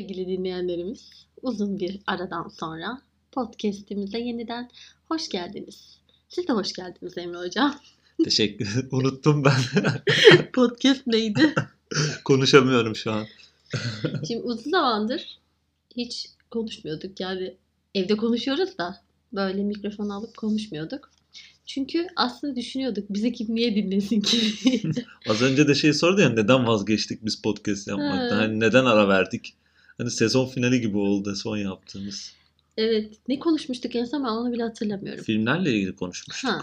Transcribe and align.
Sevgili 0.00 0.28
dinleyenlerimiz, 0.28 1.26
uzun 1.42 1.80
bir 1.80 2.00
aradan 2.06 2.48
sonra 2.48 3.02
podcast'imize 3.32 4.18
yeniden 4.18 4.70
hoş 5.08 5.28
geldiniz. 5.28 5.98
Siz 6.28 6.48
de 6.48 6.52
hoş 6.52 6.72
geldiniz 6.72 7.18
Emre 7.18 7.38
Hocam. 7.38 7.74
Teşekkür 8.24 8.86
Unuttum 8.90 9.44
ben. 9.44 9.84
Podcast 10.52 11.06
neydi? 11.06 11.54
Konuşamıyorum 12.24 12.96
şu 12.96 13.12
an. 13.12 13.26
Şimdi 14.28 14.42
uzun 14.42 14.70
zamandır 14.70 15.38
hiç 15.96 16.26
konuşmuyorduk. 16.50 17.20
Yani 17.20 17.54
evde 17.94 18.16
konuşuyoruz 18.16 18.78
da 18.78 19.00
böyle 19.32 19.62
mikrofon 19.62 20.08
alıp 20.08 20.36
konuşmuyorduk. 20.36 21.10
Çünkü 21.66 22.06
aslında 22.16 22.56
düşünüyorduk 22.56 23.04
bizi 23.10 23.32
kim 23.32 23.54
niye 23.54 23.74
dinlesin 23.74 24.20
ki? 24.20 24.38
Az 25.28 25.42
önce 25.42 25.68
de 25.68 25.74
şey 25.74 25.92
sordu 25.92 26.20
ya 26.20 26.28
neden 26.28 26.66
vazgeçtik 26.66 27.24
biz 27.24 27.42
podcast 27.42 27.88
yapmaktan? 27.88 28.36
Ha. 28.36 28.42
Hani 28.42 28.60
neden 28.60 28.84
ara 28.84 29.08
verdik? 29.08 29.54
Hani 30.00 30.10
sezon 30.10 30.46
finali 30.46 30.80
gibi 30.80 30.98
oldu 30.98 31.36
son 31.36 31.56
yaptığımız. 31.56 32.32
evet. 32.76 33.12
Ne 33.28 33.38
konuşmuştuk 33.38 33.96
en 33.96 34.04
son 34.04 34.24
ben 34.24 34.28
onu 34.28 34.52
bile 34.52 34.62
hatırlamıyorum. 34.62 35.24
Filmlerle 35.24 35.72
ilgili 35.72 35.96
konuşmuştuk. 35.96 36.50
Ha. 36.50 36.62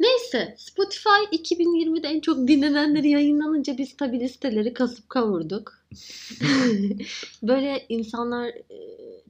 Neyse 0.00 0.54
Spotify 0.58 1.08
2020'de 1.32 2.08
en 2.08 2.20
çok 2.20 2.48
dinlenenleri 2.48 3.08
yayınlanınca 3.08 3.78
biz 3.78 3.96
tabi 3.96 4.20
listeleri 4.20 4.72
kasıp 4.72 5.08
kavurduk. 5.08 5.78
Böyle 7.42 7.86
insanlar 7.88 8.48
e, 8.48 8.78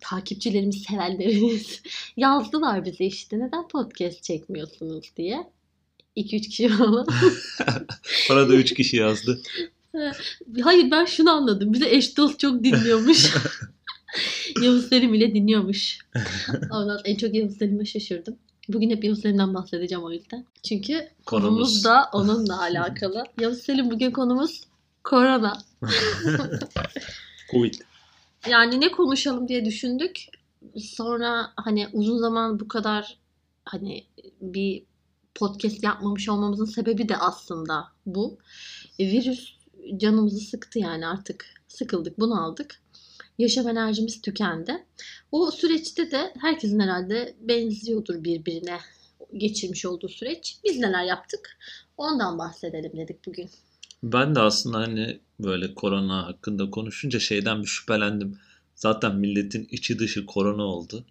takipçilerimiz, 0.01 0.83
sevenlerimiz 0.83 1.83
yazdılar 2.17 2.85
bize 2.85 3.05
işte 3.05 3.39
neden 3.39 3.69
podcast 3.69 4.23
çekmiyorsunuz 4.23 5.13
diye. 5.17 5.51
2-3 6.17 6.41
kişi 6.41 6.69
falan. 6.69 7.07
Bana 8.31 8.49
da 8.49 8.55
3 8.55 8.75
kişi 8.75 8.97
yazdı. 8.97 9.41
Hayır 10.63 10.91
ben 10.91 11.05
şunu 11.05 11.31
anladım. 11.31 11.73
Bize 11.73 11.89
eş 11.91 12.17
dost 12.17 12.41
çok 12.41 12.65
dinliyormuş. 12.65 13.35
Yavuz 14.63 14.89
Selim 14.89 15.15
ile 15.15 15.35
dinliyormuş. 15.35 15.99
Ondan 16.71 17.01
en 17.05 17.17
çok 17.17 17.35
Yavuz 17.35 17.57
Selim'e 17.57 17.85
şaşırdım. 17.85 18.37
Bugün 18.69 18.91
hep 18.91 19.05
Yavuz 19.05 19.21
Selim'den 19.21 19.55
bahsedeceğim 19.55 20.05
o 20.05 20.11
yüzden. 20.11 20.47
Çünkü 20.63 21.09
konumuz, 21.27 21.53
Konumuz. 21.53 21.85
da 21.85 22.11
onunla 22.13 22.61
alakalı. 22.61 23.25
Yavuz 23.41 23.59
Selim 23.59 23.91
bugün 23.91 24.11
konumuz 24.11 24.65
korona. 25.05 25.59
Covid. 27.51 27.75
Yani 28.49 28.81
ne 28.81 28.91
konuşalım 28.91 29.49
diye 29.49 29.65
düşündük. 29.65 30.25
Sonra 30.77 31.53
hani 31.57 31.89
uzun 31.93 32.19
zaman 32.19 32.61
bu 32.61 32.69
kadar 32.69 33.19
hani 33.65 34.05
bir 34.41 34.83
podcast 35.35 35.85
yapmamış 35.85 36.29
olmamızın 36.29 36.65
sebebi 36.65 37.09
de 37.09 37.17
aslında 37.17 37.89
bu. 38.07 38.39
E, 38.99 39.07
virüs 39.07 39.60
canımızı 39.97 40.41
sıktı 40.41 40.79
yani 40.79 41.07
artık 41.07 41.47
sıkıldık, 41.69 42.19
bunu 42.19 42.45
aldık. 42.45 42.83
Yaşam 43.39 43.69
enerjimiz 43.69 44.21
tükendi. 44.21 44.87
O 45.33 45.51
süreçte 45.51 46.11
de 46.11 46.35
herkesin 46.41 46.81
herhalde 46.81 47.35
benziyordur 47.41 48.25
birbirine 48.25 48.79
geçirmiş 49.37 49.87
olduğu 49.87 50.09
süreç. 50.09 50.57
Biz 50.65 50.79
neler 50.79 51.05
yaptık? 51.05 51.59
Ondan 51.97 52.39
bahsedelim 52.39 52.93
dedik 52.97 53.27
bugün. 53.27 53.51
Ben 54.03 54.35
de 54.35 54.41
aslında 54.41 54.79
hani 54.79 55.21
böyle 55.41 55.75
korona 55.75 56.27
hakkında 56.27 56.71
konuşunca 56.71 57.21
şeyden 57.21 57.63
bir 57.63 57.67
şüphelendim. 57.67 58.39
Zaten 58.75 59.17
milletin 59.17 59.69
içi 59.71 59.99
dışı 59.99 60.27
korona 60.27 60.63
oldu. 60.63 61.05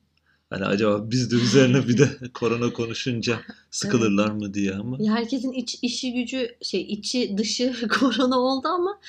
Hani 0.50 0.66
acaba 0.66 1.12
biz 1.12 1.32
de 1.32 1.36
üzerine 1.36 1.88
bir 1.88 1.98
de 1.98 2.10
korona 2.34 2.74
konuşunca 2.74 3.40
sıkılırlar 3.72 4.32
mı 4.32 4.54
diye 4.54 4.74
ama. 4.76 4.98
Ya 5.00 5.14
herkesin 5.14 5.52
iç, 5.52 5.80
işi 5.82 6.14
gücü 6.14 6.56
şey 6.62 6.82
içi 6.82 7.38
dışı 7.38 7.88
korona 8.00 8.40
oldu 8.40 8.68
ama 8.68 9.00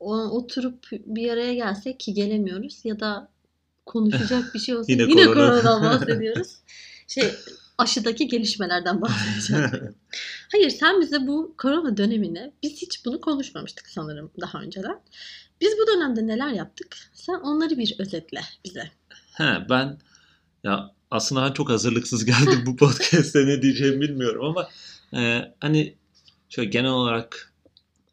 o, 0.00 0.16
oturup 0.16 0.86
bir 0.92 1.30
araya 1.30 1.54
gelsek 1.54 2.00
ki 2.00 2.14
gelemiyoruz 2.14 2.80
ya 2.84 3.00
da 3.00 3.28
konuşacak 3.86 4.54
bir 4.54 4.58
şey 4.58 4.74
olsa 4.76 4.92
Yine 4.92 5.02
yine, 5.02 5.24
korona. 5.26 5.34
koronadan 5.34 5.82
bahsediyoruz. 5.82 6.56
Şey 7.08 7.24
aşıdaki 7.78 8.28
gelişmelerden 8.28 9.02
bahsedeceğim. 9.02 9.94
Hayır 10.52 10.70
sen 10.70 11.00
bize 11.00 11.26
bu 11.26 11.54
korona 11.58 11.96
dönemine 11.96 12.52
biz 12.62 12.72
hiç 12.82 13.04
bunu 13.04 13.20
konuşmamıştık 13.20 13.88
sanırım 13.88 14.30
daha 14.40 14.60
önceden. 14.60 15.00
Biz 15.60 15.72
bu 15.82 15.86
dönemde 15.92 16.26
neler 16.26 16.48
yaptık? 16.48 16.96
Sen 17.12 17.34
onları 17.34 17.78
bir 17.78 17.96
özetle 17.98 18.40
bize. 18.64 18.90
He 19.32 19.44
ben 19.70 19.98
ya 20.64 20.90
aslında 21.10 21.42
ben 21.42 21.52
çok 21.52 21.68
hazırlıksız 21.68 22.24
geldim 22.24 22.62
bu 22.66 22.76
podcast'te 22.76 23.46
ne 23.46 23.62
diyeceğimi 23.62 24.00
bilmiyorum 24.00 24.44
ama 24.44 24.68
e, 25.22 25.52
hani 25.60 25.94
şöyle 26.48 26.70
genel 26.70 26.90
olarak 26.90 27.52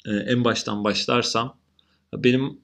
e, 0.06 0.11
en 0.11 0.44
baştan 0.44 0.84
başlarsam 0.84 1.57
benim 2.13 2.57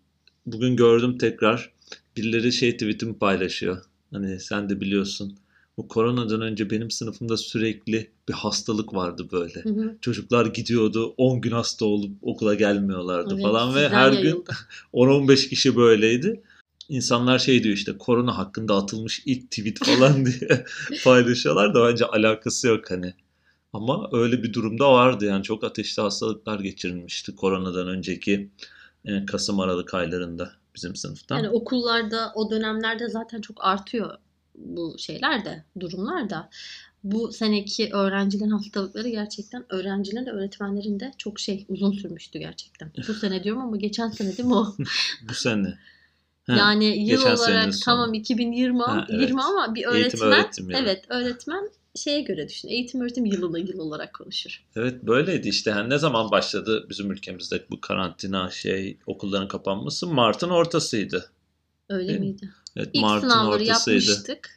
bugün 0.45 0.75
gördüm 0.75 1.17
tekrar 1.17 1.71
birileri 2.17 2.53
şey 2.53 2.73
tweetimi 2.73 3.17
paylaşıyor. 3.17 3.83
Hani 4.11 4.39
sen 4.39 4.69
de 4.69 4.81
biliyorsun 4.81 5.37
bu 5.77 5.87
koronadan 5.87 6.41
önce 6.41 6.69
benim 6.69 6.91
sınıfımda 6.91 7.37
sürekli 7.37 8.09
bir 8.29 8.33
hastalık 8.33 8.93
vardı 8.93 9.27
böyle. 9.31 9.61
Hı 9.63 9.69
hı. 9.69 9.95
Çocuklar 10.01 10.45
gidiyordu 10.45 11.13
10 11.17 11.41
gün 11.41 11.51
hasta 11.51 11.85
olup 11.85 12.11
okula 12.21 12.53
gelmiyorlardı 12.53 13.33
Evet, 13.33 13.43
falan 13.43 13.75
ve 13.75 13.89
her 13.89 14.11
gün 14.11 14.17
yayıldı. 14.17 14.51
10-15 14.93 15.49
kişi 15.49 15.75
böyleydi. 15.75 16.41
İnsanlar 16.91 17.39
şey 17.39 17.63
diyor 17.63 17.75
işte 17.75 17.97
korona 17.97 18.37
hakkında 18.37 18.75
atılmış 18.75 19.23
ilk 19.25 19.51
tweet 19.51 19.79
falan 19.85 20.25
diye 20.25 20.65
paylaşıyorlar 21.03 21.73
da 21.73 21.87
bence 21.87 22.05
alakası 22.05 22.67
yok 22.67 22.91
hani. 22.91 23.13
Ama 23.73 24.09
öyle 24.11 24.43
bir 24.43 24.53
durumda 24.53 24.93
vardı 24.93 25.25
yani 25.25 25.43
çok 25.43 25.63
ateşli 25.63 26.01
hastalıklar 26.01 26.59
geçirilmişti 26.59 27.35
koronadan 27.35 27.87
önceki 27.87 28.49
e, 29.05 29.25
Kasım 29.25 29.59
Aralık 29.59 29.93
aylarında 29.93 30.51
bizim 30.75 30.95
sınıftan. 30.95 31.37
Yani 31.37 31.49
okullarda 31.49 32.31
o 32.35 32.51
dönemlerde 32.51 33.09
zaten 33.09 33.41
çok 33.41 33.65
artıyor 33.65 34.17
bu 34.55 34.95
şeyler 34.99 35.45
de 35.45 35.63
durumlar 35.79 36.29
da 36.29 36.49
bu 37.03 37.31
seneki 37.31 37.89
öğrencilerin 37.93 38.51
hastalıkları 38.51 39.09
gerçekten 39.09 39.65
öğrencilerin 39.69 40.25
de 40.25 40.31
öğretmenlerin 40.31 40.99
de 40.99 41.13
çok 41.17 41.39
şey 41.39 41.65
uzun 41.69 41.91
sürmüştü 41.91 42.39
gerçekten. 42.39 42.91
Bu 43.07 43.13
sene 43.21 43.43
diyorum 43.43 43.61
ama 43.61 43.77
geçen 43.77 44.09
sene 44.09 44.37
değil 44.37 44.47
mi 44.47 44.55
o? 44.55 44.75
Bu 45.29 45.33
sene. 45.33 45.77
Ha, 46.47 46.55
yani 46.57 47.09
yıl 47.09 47.21
olarak 47.21 47.73
tamam 47.85 48.13
2020 48.13 48.81
Ha, 48.83 49.05
20 49.09 49.23
evet. 49.23 49.33
ama 49.45 49.75
bir 49.75 49.85
Eğitim 49.85 50.21
öğretmen 50.21 50.31
öğretim 50.45 50.69
yılı. 50.69 50.79
evet 50.81 51.05
öğretmen 51.09 51.69
şeye 51.95 52.21
göre 52.21 52.49
düşün. 52.49 52.67
Eğitim 52.67 53.01
öğretim 53.01 53.25
yılına 53.25 53.59
yıl 53.59 53.79
olarak 53.79 54.13
konuşur. 54.13 54.63
Evet 54.75 55.03
böyleydi 55.03 55.49
işte. 55.49 55.69
Yani 55.69 55.89
ne 55.89 55.97
zaman 55.97 56.31
başladı 56.31 56.85
bizim 56.89 57.11
ülkemizde 57.11 57.65
bu 57.69 57.81
karantina 57.81 58.49
şey 58.49 58.97
okulların 59.05 59.47
kapanması? 59.47 60.07
Mart'ın 60.07 60.49
ortasıydı. 60.49 61.31
Öyle 61.89 62.07
Değil 62.07 62.19
mi? 62.19 62.25
miydi? 62.25 62.49
Evet 62.75 62.89
İlk 62.93 63.01
Mart'ın 63.01 63.29
sınavları 63.29 63.63
ortasıydı. 63.63 63.95
yapmıştık. 64.11 64.49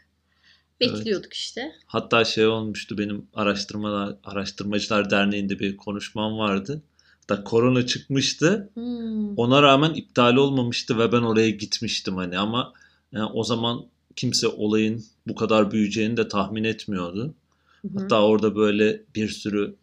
Bekliyorduk 0.81 1.33
işte. 1.33 1.73
Hatta 1.87 2.25
şey 2.25 2.47
olmuştu 2.47 2.99
benim 2.99 3.27
araştırmalar 3.35 4.17
araştırmacılar 4.25 5.11
derneğinde 5.11 5.59
bir 5.59 5.77
konuşmam 5.77 6.39
vardı. 6.39 6.83
Hatta 7.29 7.45
korona 7.45 7.87
çıkmıştı. 7.87 8.71
Hmm. 8.75 9.39
Ona 9.39 9.63
rağmen 9.63 9.95
iptal 9.95 10.37
olmamıştı 10.37 10.99
ve 10.99 11.13
ben 11.13 11.23
oraya 11.23 11.51
gitmiştim 11.51 12.17
hani 12.17 12.39
ama 12.39 12.73
yani 13.13 13.31
o 13.35 13.45
zaman 13.45 13.87
kimse 14.17 14.49
olayın 14.49 15.05
bu 15.27 15.35
kadar 15.35 15.71
büyüyeceğini 15.71 16.17
de 16.17 16.29
tahmin 16.29 16.65
etmiyordu. 16.65 17.35
Hı 17.83 17.89
hı. 17.89 17.93
Hatta 17.99 18.23
orada 18.23 18.57
böyle 18.57 19.03
bir 19.15 19.29
sürü 19.29 19.77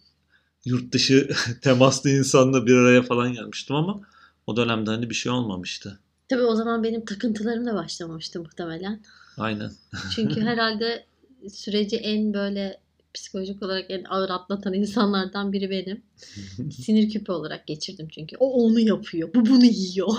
yurt 0.66 0.94
dışı 0.94 1.30
temaslı 1.62 2.09
insanla 2.09 2.66
bir 2.66 2.75
araya 2.75 3.01
falan 3.01 3.34
gelmiştim 3.34 3.75
ama 3.75 4.01
o 4.47 4.57
dönemde 4.57 4.90
hani 4.90 5.09
bir 5.09 5.16
şey 5.16 5.31
olmamıştı. 5.31 6.00
Tabii 6.30 6.44
o 6.44 6.56
zaman 6.56 6.84
benim 6.84 7.06
takıntılarım 7.06 7.66
da 7.66 7.75
başlamamıştı 7.75 8.40
muhtemelen. 8.40 9.01
Aynen. 9.38 9.72
Çünkü 10.16 10.41
herhalde 10.46 11.06
süreci 11.53 11.96
en 11.96 12.34
böyle 12.34 12.80
psikolojik 13.14 13.64
olarak 13.64 13.86
en 13.90 14.04
ağır 14.04 14.30
atlatan 14.30 14.74
insanlardan 14.74 15.54
biri 15.54 15.70
benim. 15.70 16.02
Sinir 16.72 17.10
küpü 17.10 17.31
olarak 17.31 17.68
geçirdim 17.68 18.08
çünkü. 18.12 18.36
O 18.40 18.63
onu 18.66 18.80
yapıyor, 18.80 19.30
bu 19.36 19.46
bunu 19.46 19.66
yiyor. 19.66 20.13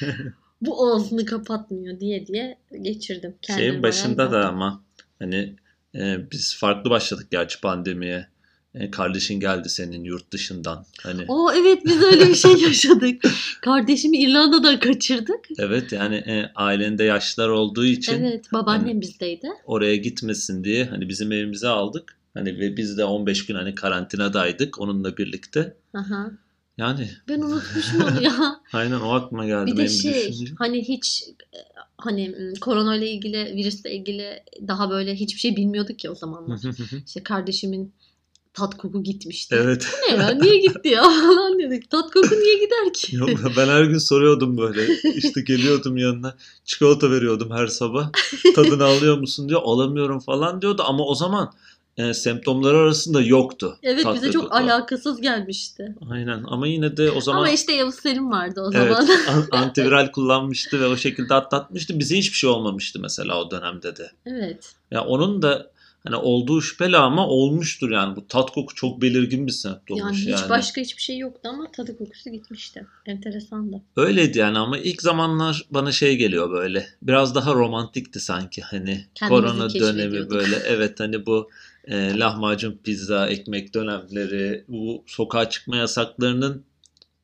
bu 0.60 0.86
ağzını 0.94 1.24
kapatmıyor 1.24 2.00
diye 2.00 2.26
diye 2.26 2.58
geçirdim. 2.82 3.34
Kendimi 3.42 3.68
Şeyin 3.68 3.82
başında 3.82 4.18
bayağı 4.18 4.32
da 4.32 4.48
ama 4.48 4.84
hani 5.18 5.56
e, 5.94 6.30
biz 6.32 6.56
farklı 6.56 6.90
başladık 6.90 7.26
gerçi 7.30 7.60
pandemiye. 7.60 8.26
E, 8.74 8.90
kardeşin 8.90 9.40
geldi 9.40 9.68
senin 9.68 10.04
yurt 10.04 10.32
dışından. 10.32 10.86
Hani 11.02 11.24
O 11.28 11.52
evet 11.52 11.84
biz 11.84 12.02
öyle 12.02 12.28
bir 12.28 12.34
şey 12.34 12.52
yaşadık. 12.56 13.22
Kardeşimi 13.62 14.16
İrlanda'dan 14.16 14.80
kaçırdık. 14.80 15.48
evet 15.58 15.92
yani 15.92 16.16
e, 16.16 16.50
ailende 16.54 17.04
yaşlılar 17.04 17.48
olduğu 17.48 17.84
için 17.84 18.24
Evet 18.24 18.52
babaannem 18.52 19.00
bizdeydi. 19.00 19.48
oraya 19.66 19.96
gitmesin 19.96 20.64
diye 20.64 20.84
hani 20.84 21.08
bizim 21.08 21.32
evimize 21.32 21.68
aldık. 21.68 22.18
Hani 22.36 22.58
ve 22.58 22.76
biz 22.76 22.98
de 22.98 23.04
15 23.04 23.46
gün 23.46 23.54
hani 23.54 23.74
karantinadaydık 23.74 24.80
onunla 24.80 25.16
birlikte. 25.16 25.76
Aha. 25.94 26.30
Yani 26.78 27.10
Ben 27.28 27.40
unutmuşum 27.40 28.02
onu 28.02 28.22
ya. 28.22 28.60
aynen 28.72 29.00
o 29.00 29.12
aklıma 29.12 29.46
geldi 29.46 29.72
Bir 29.72 29.76
de 29.76 29.88
şey 29.88 30.28
düşünce. 30.32 30.52
hani 30.58 30.88
hiç 30.88 31.22
e, 31.54 31.58
hani 31.98 32.34
korona 32.60 32.96
ile 32.96 33.10
ilgili 33.10 33.56
virüsle 33.56 33.92
ilgili 33.92 34.42
daha 34.68 34.90
böyle 34.90 35.14
hiçbir 35.14 35.40
şey 35.40 35.56
bilmiyorduk 35.56 35.98
ki 35.98 36.10
o 36.10 36.14
zamanlar. 36.14 36.60
İşte 37.06 37.22
kardeşimin 37.22 37.92
tat 38.54 38.76
koku 38.76 39.02
gitmişti. 39.02 39.56
Evet. 39.62 39.86
Ne 40.10 40.16
ya 40.16 40.30
niye 40.30 40.58
gitti 40.58 40.88
ya 40.88 41.02
falan 41.02 41.58
dedik. 41.58 41.90
Tat 41.90 42.10
koku 42.10 42.34
niye 42.34 42.54
gider 42.54 42.92
ki? 42.94 43.16
Yok, 43.16 43.28
ben 43.56 43.68
her 43.68 43.84
gün 43.84 43.98
soruyordum 43.98 44.58
böyle. 44.58 44.86
İşte 45.16 45.40
geliyordum 45.40 45.96
yanına. 45.96 46.36
Çikolata 46.64 47.10
veriyordum 47.10 47.50
her 47.50 47.66
sabah. 47.66 48.12
Tadını 48.54 48.84
alıyor 48.84 49.18
musun 49.18 49.48
diyor. 49.48 49.60
Alamıyorum 49.64 50.20
falan 50.20 50.62
diyordu. 50.62 50.82
Ama 50.86 51.04
o 51.04 51.14
zaman 51.14 51.52
e, 51.96 52.14
semptomları 52.14 52.76
arasında 52.76 53.22
yoktu. 53.22 53.78
evet 53.82 54.02
tat 54.02 54.14
bize 54.14 54.30
çok 54.32 54.42
koku. 54.42 54.56
alakasız 54.56 55.20
gelmişti. 55.20 55.94
Aynen 56.10 56.44
ama 56.46 56.66
yine 56.66 56.96
de 56.96 57.10
o 57.10 57.20
zaman 57.20 57.38
Ama 57.38 57.50
işte 57.50 57.72
Yavuz 57.72 57.94
Selim 57.94 58.30
vardı 58.30 58.60
o 58.60 58.70
evet, 58.74 58.96
zaman. 58.96 59.08
an- 59.28 59.48
antiviral 59.58 60.12
kullanmıştı 60.12 60.80
ve 60.80 60.86
o 60.86 60.96
şekilde 60.96 61.34
atlatmıştı. 61.34 61.98
Bize 61.98 62.18
hiçbir 62.18 62.36
şey 62.36 62.50
olmamıştı 62.50 62.98
mesela 63.00 63.40
o 63.40 63.50
dönemde 63.50 63.96
de. 63.96 64.10
evet. 64.26 64.72
Ya 64.90 65.04
onun 65.04 65.42
da 65.42 65.70
hani 66.04 66.16
olduğu 66.16 66.62
şüpheli 66.62 66.96
ama 66.96 67.28
olmuştur 67.28 67.90
yani. 67.90 68.16
Bu 68.16 68.26
tat 68.26 68.50
koku 68.50 68.74
çok 68.74 69.02
belirgin 69.02 69.46
bir 69.46 69.52
semptommuş 69.52 70.02
Yani 70.02 70.34
hiç 70.34 70.40
yani. 70.40 70.50
başka 70.50 70.80
hiçbir 70.80 71.02
şey 71.02 71.18
yoktu 71.18 71.40
ama 71.54 71.70
tadı 71.72 71.98
kokusu 71.98 72.30
gitmişti. 72.30 72.86
Enteresan 73.06 73.72
da. 73.72 73.80
Öyleydi 73.96 74.38
yani 74.38 74.58
ama 74.58 74.78
ilk 74.78 75.02
zamanlar 75.02 75.64
bana 75.70 75.92
şey 75.92 76.16
geliyor 76.16 76.50
böyle. 76.50 76.86
Biraz 77.02 77.34
daha 77.34 77.54
romantikti 77.54 78.20
sanki 78.20 78.62
hani 78.62 79.06
Kendimizi 79.14 79.46
korona 79.46 79.74
dönemi 79.74 80.30
böyle. 80.30 80.56
Evet 80.56 81.00
hani 81.00 81.26
bu 81.26 81.50
e, 81.86 82.18
lahmacun, 82.18 82.80
pizza, 82.84 83.28
ekmek 83.28 83.74
dönemleri, 83.74 84.64
bu 84.68 85.04
sokağa 85.06 85.50
çıkma 85.50 85.76
yasaklarının 85.76 86.64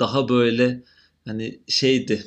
daha 0.01 0.29
böyle 0.29 0.83
hani 1.25 1.61
şeydi. 1.69 2.25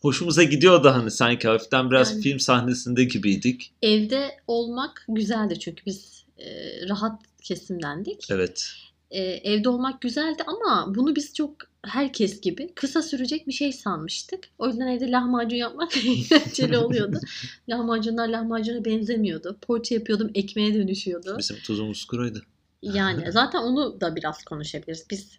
Hoşumuza 0.00 0.42
gidiyordu 0.42 0.90
hani 0.90 1.10
sanki 1.10 1.48
hafiften 1.48 1.90
biraz 1.90 2.12
Yani. 2.12 2.22
film 2.22 2.40
sahnesinde 2.40 3.04
gibiydik. 3.04 3.72
Evde 3.82 4.30
olmak 4.46 5.04
güzeldi 5.08 5.58
çünkü 5.60 5.86
biz 5.86 6.24
e, 6.38 6.46
rahat 6.88 7.22
kesimdendik. 7.42 8.26
Evet. 8.30 8.70
E, 9.10 9.20
evde 9.22 9.68
olmak 9.68 10.00
güzeldi 10.00 10.42
ama 10.46 10.94
bunu 10.94 11.16
biz 11.16 11.34
çok 11.34 11.56
herkes 11.82 12.40
gibi 12.40 12.72
kısa 12.74 13.02
sürecek 13.02 13.46
bir 13.46 13.52
şey 13.52 13.72
sanmıştık. 13.72 14.48
O 14.58 14.68
yüzden 14.68 14.86
evde 14.86 15.10
lahmacun 15.10 15.56
yapmak 15.56 15.96
eğlenceli 16.06 16.78
oluyordu. 16.78 17.20
Lahmacunlar 17.68 18.28
lahmacuna 18.28 18.84
benzemiyordu. 18.84 19.58
Poğaça 19.60 19.94
yapıyordum 19.94 20.30
ekmeğe 20.34 20.74
dönüşüyordu. 20.74 21.34
Bizim 21.38 21.56
tuzumuz 21.56 22.04
kuruydu. 22.04 22.42
Yani 22.82 23.24
zaten 23.32 23.58
onu 23.58 24.00
da 24.00 24.16
biraz 24.16 24.44
konuşabiliriz. 24.44 25.06
Biz 25.10 25.38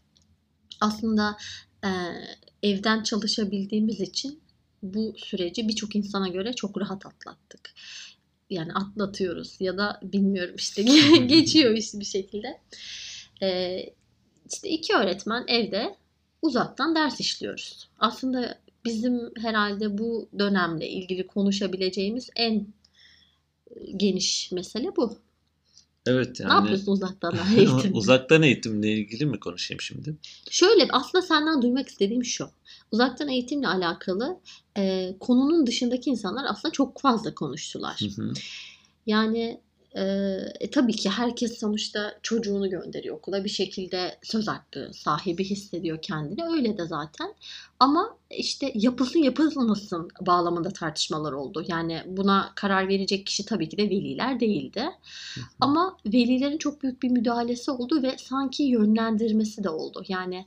aslında 0.81 1.37
e, 1.83 1.89
evden 2.63 3.03
çalışabildiğimiz 3.03 4.01
için 4.01 4.39
bu 4.83 5.15
süreci 5.17 5.67
birçok 5.67 5.95
insana 5.95 6.27
göre 6.27 6.53
çok 6.53 6.81
rahat 6.81 7.05
atlattık. 7.05 7.73
Yani 8.49 8.73
atlatıyoruz 8.73 9.57
ya 9.59 9.77
da 9.77 9.99
bilmiyorum 10.03 10.55
işte 10.55 10.83
geçiyor 11.27 11.73
işte 11.75 11.99
bir 11.99 12.05
şekilde. 12.05 12.61
E, 13.41 13.79
işte 14.51 14.69
iki 14.69 14.93
öğretmen 14.93 15.43
evde 15.47 15.95
uzaktan 16.41 16.95
ders 16.95 17.19
işliyoruz. 17.19 17.89
Aslında 17.99 18.59
bizim 18.85 19.31
herhalde 19.37 19.97
bu 19.97 20.29
dönemle 20.39 20.89
ilgili 20.89 21.27
konuşabileceğimiz 21.27 22.29
en 22.35 22.67
geniş 23.97 24.51
mesele 24.51 24.95
bu. 24.95 25.17
Evet 26.07 26.39
yani. 26.39 26.49
Ne 26.49 26.53
yapıyorsun 26.53 26.91
uzaktan 26.91 27.35
eğitimde? 27.57 27.97
Uzaktan 27.97 28.43
eğitimle 28.43 28.91
ilgili 28.91 29.25
mi 29.25 29.39
konuşayım 29.39 29.81
şimdi? 29.81 30.15
Şöyle 30.49 30.87
aslında 30.91 31.21
senden 31.21 31.61
duymak 31.61 31.87
istediğim 31.89 32.25
şu. 32.25 32.49
Uzaktan 32.91 33.29
eğitimle 33.29 33.67
alakalı 33.67 34.39
e, 34.77 35.13
konunun 35.19 35.67
dışındaki 35.67 36.09
insanlar 36.09 36.45
aslında 36.49 36.71
çok 36.71 37.01
fazla 37.01 37.35
konuştular. 37.35 37.99
Hı 37.99 38.21
hı. 38.21 38.33
Yani 39.05 39.61
e, 39.97 40.03
e, 40.59 40.69
tabii 40.69 40.95
ki 40.95 41.09
herkes 41.09 41.59
sonuçta 41.59 42.19
çocuğunu 42.23 42.69
gönderiyor 42.69 43.17
okula. 43.17 43.43
Bir 43.43 43.49
şekilde 43.49 44.17
söz 44.23 44.47
hakkı 44.47 44.89
sahibi 44.93 45.43
hissediyor 45.43 46.01
kendini. 46.01 46.43
Öyle 46.43 46.77
de 46.77 46.85
zaten. 46.85 47.33
Ama 47.79 48.17
işte 48.29 48.71
yapılsın 48.75 49.19
yapılmasın 49.19 50.09
bağlamında 50.21 50.69
tartışmalar 50.69 51.31
oldu. 51.31 51.63
Yani 51.67 52.01
buna 52.05 52.51
karar 52.55 52.87
verecek 52.87 53.25
kişi 53.25 53.45
tabii 53.45 53.69
ki 53.69 53.77
de 53.77 53.83
veliler 53.83 54.39
değildi. 54.39 54.85
Ama 55.59 55.97
velilerin 56.05 56.57
çok 56.57 56.83
büyük 56.83 57.03
bir 57.03 57.09
müdahalesi 57.09 57.71
oldu 57.71 58.03
ve 58.03 58.15
sanki 58.17 58.63
yönlendirmesi 58.63 59.63
de 59.63 59.69
oldu. 59.69 60.03
Yani 60.07 60.45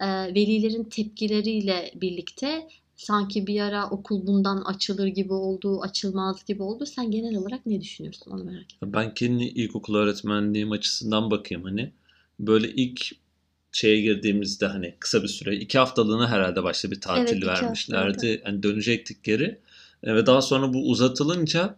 e, 0.00 0.06
velilerin 0.34 0.84
tepkileriyle 0.84 1.90
birlikte 1.94 2.68
sanki 2.98 3.46
bir 3.46 3.60
ara 3.60 3.90
okul 3.90 4.26
bundan 4.26 4.62
açılır 4.62 5.06
gibi 5.06 5.32
oldu, 5.32 5.80
açılmaz 5.80 6.44
gibi 6.44 6.62
oldu. 6.62 6.86
Sen 6.86 7.10
genel 7.10 7.36
olarak 7.36 7.66
ne 7.66 7.80
düşünüyorsun 7.80 8.30
onu 8.30 8.44
merak 8.44 8.62
ettim. 8.62 8.92
Ben 8.92 9.14
kendi 9.14 9.44
ilkokul 9.44 9.94
öğretmenliğim 9.94 10.72
açısından 10.72 11.30
bakayım 11.30 11.64
hani. 11.64 11.92
Böyle 12.40 12.68
ilk 12.72 13.10
şeye 13.72 14.00
girdiğimizde 14.00 14.66
hani 14.66 14.94
kısa 14.98 15.22
bir 15.22 15.28
süre 15.28 15.56
iki 15.56 15.78
haftalığına 15.78 16.30
herhalde 16.30 16.62
başta 16.62 16.90
bir 16.90 17.00
tatil 17.00 17.36
Evet, 17.36 17.46
vermişlerdi. 17.46 18.42
Hani 18.44 18.62
dönecektik 18.62 19.24
geri. 19.24 19.58
E, 20.02 20.14
Ve 20.14 20.26
daha 20.26 20.42
sonra 20.42 20.74
bu 20.74 20.88
uzatılınca 20.88 21.76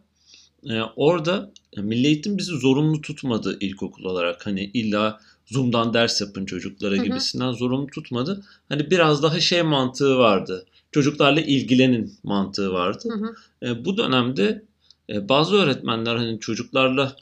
e, 0.69 0.81
orada 0.97 1.53
e, 1.77 1.81
Milli 1.81 2.07
Eğitim 2.07 2.39
bizi 2.39 2.53
zorunlu 2.53 3.01
tutmadı 3.01 3.57
ilkokul 3.61 4.05
olarak. 4.05 4.47
Hani 4.47 4.65
illa 4.75 5.21
Zoom'dan 5.47 5.95
ders 5.95 6.21
yapın 6.21 6.47
çocuklara 6.47 6.95
Hı 6.95 7.01
hı. 7.01 7.05
gibisinden 7.05 7.53
zorunlu 7.53 7.87
tutmadı. 7.87 8.45
Hani 8.69 8.91
biraz 8.91 9.23
daha 9.23 9.41
şey 9.41 9.63
mantığı 9.63 10.19
vardı. 10.19 10.67
Çocuklarla 10.93 11.41
ilgilenin 11.41 12.15
mantığı 12.23 12.73
vardı. 12.73 13.09
Hı 13.13 13.19
hı. 13.19 13.35
E, 13.71 13.85
bu 13.85 13.97
dönemde 13.97 14.65
e, 15.11 15.29
bazı 15.29 15.57
öğretmenler 15.57 16.17
hani 16.17 16.41
çocuklarla 16.41 17.17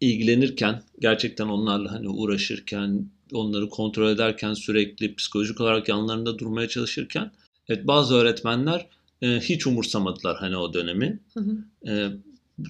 ilgilenirken, 0.00 0.82
gerçekten 1.00 1.46
onlarla 1.46 1.92
hani 1.92 2.08
uğraşırken, 2.08 3.06
onları 3.32 3.68
kontrol 3.68 4.08
ederken 4.10 4.54
sürekli 4.54 5.14
psikolojik 5.14 5.60
olarak 5.60 5.88
yanlarında 5.88 6.38
durmaya 6.38 6.68
çalışırken, 6.68 7.30
evet 7.68 7.86
bazı 7.86 8.14
öğretmenler 8.14 8.86
e, 9.22 9.40
hiç 9.40 9.66
umursamadılar 9.66 10.36
hani 10.36 10.56
o 10.56 10.74
dönemi. 10.74 11.18
Hı 11.34 11.40
hı. 11.40 11.90
E, 11.90 12.10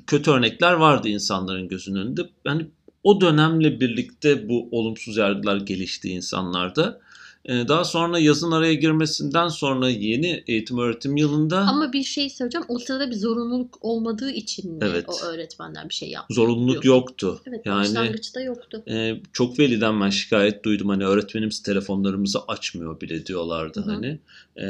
kötü 0.07 0.31
örnekler 0.31 0.73
vardı 0.73 1.09
insanların 1.09 1.69
gözünün 1.69 2.01
önünde. 2.01 2.23
Yani 2.45 2.67
o 3.03 3.21
dönemle 3.21 3.81
birlikte 3.81 4.49
bu 4.49 4.69
olumsuz 4.71 5.17
yargılar 5.17 5.57
gelişti 5.57 6.09
insanlarda. 6.09 7.01
E, 7.45 7.69
daha 7.69 7.85
sonra 7.85 8.19
yazın 8.19 8.51
araya 8.53 8.75
girmesinden 8.75 9.49
sonra 9.49 9.89
yeni 9.89 10.45
eğitim 10.47 10.79
öğretim 10.79 11.17
yılında 11.17 11.59
Ama 11.59 11.93
bir 11.93 12.03
şey 12.03 12.31
söyleyeceğim. 12.31 12.67
O 12.69 12.79
sırada 12.79 13.11
bir 13.11 13.17
zorunluluk 13.17 13.79
olmadığı 13.81 14.31
için 14.31 14.73
mi 14.73 14.79
Evet. 14.83 15.05
o 15.09 15.27
öğretmenler 15.27 15.89
bir 15.89 15.95
şey 15.95 16.11
yaptı? 16.11 16.35
zorunluluk 16.35 16.83
diyorsun. 16.83 17.01
yoktu. 17.01 17.41
Evet, 17.47 17.61
Yani 17.67 17.81
başlangıçta 17.81 18.41
yoktu. 18.41 18.83
e, 18.89 19.21
çok 19.33 19.59
veliden 19.59 20.01
ben 20.01 20.11
şikayet 20.11 20.65
duydum. 20.65 20.89
Hani 20.89 21.05
öğretmenimiz 21.07 21.63
telefonlarımızı 21.63 22.39
açmıyor 22.49 23.01
bile 23.01 23.27
diyorlardı 23.27 23.81
Hı 23.81 23.85
hı. 23.85 23.91
hani. 23.91 24.19
E, 24.57 24.67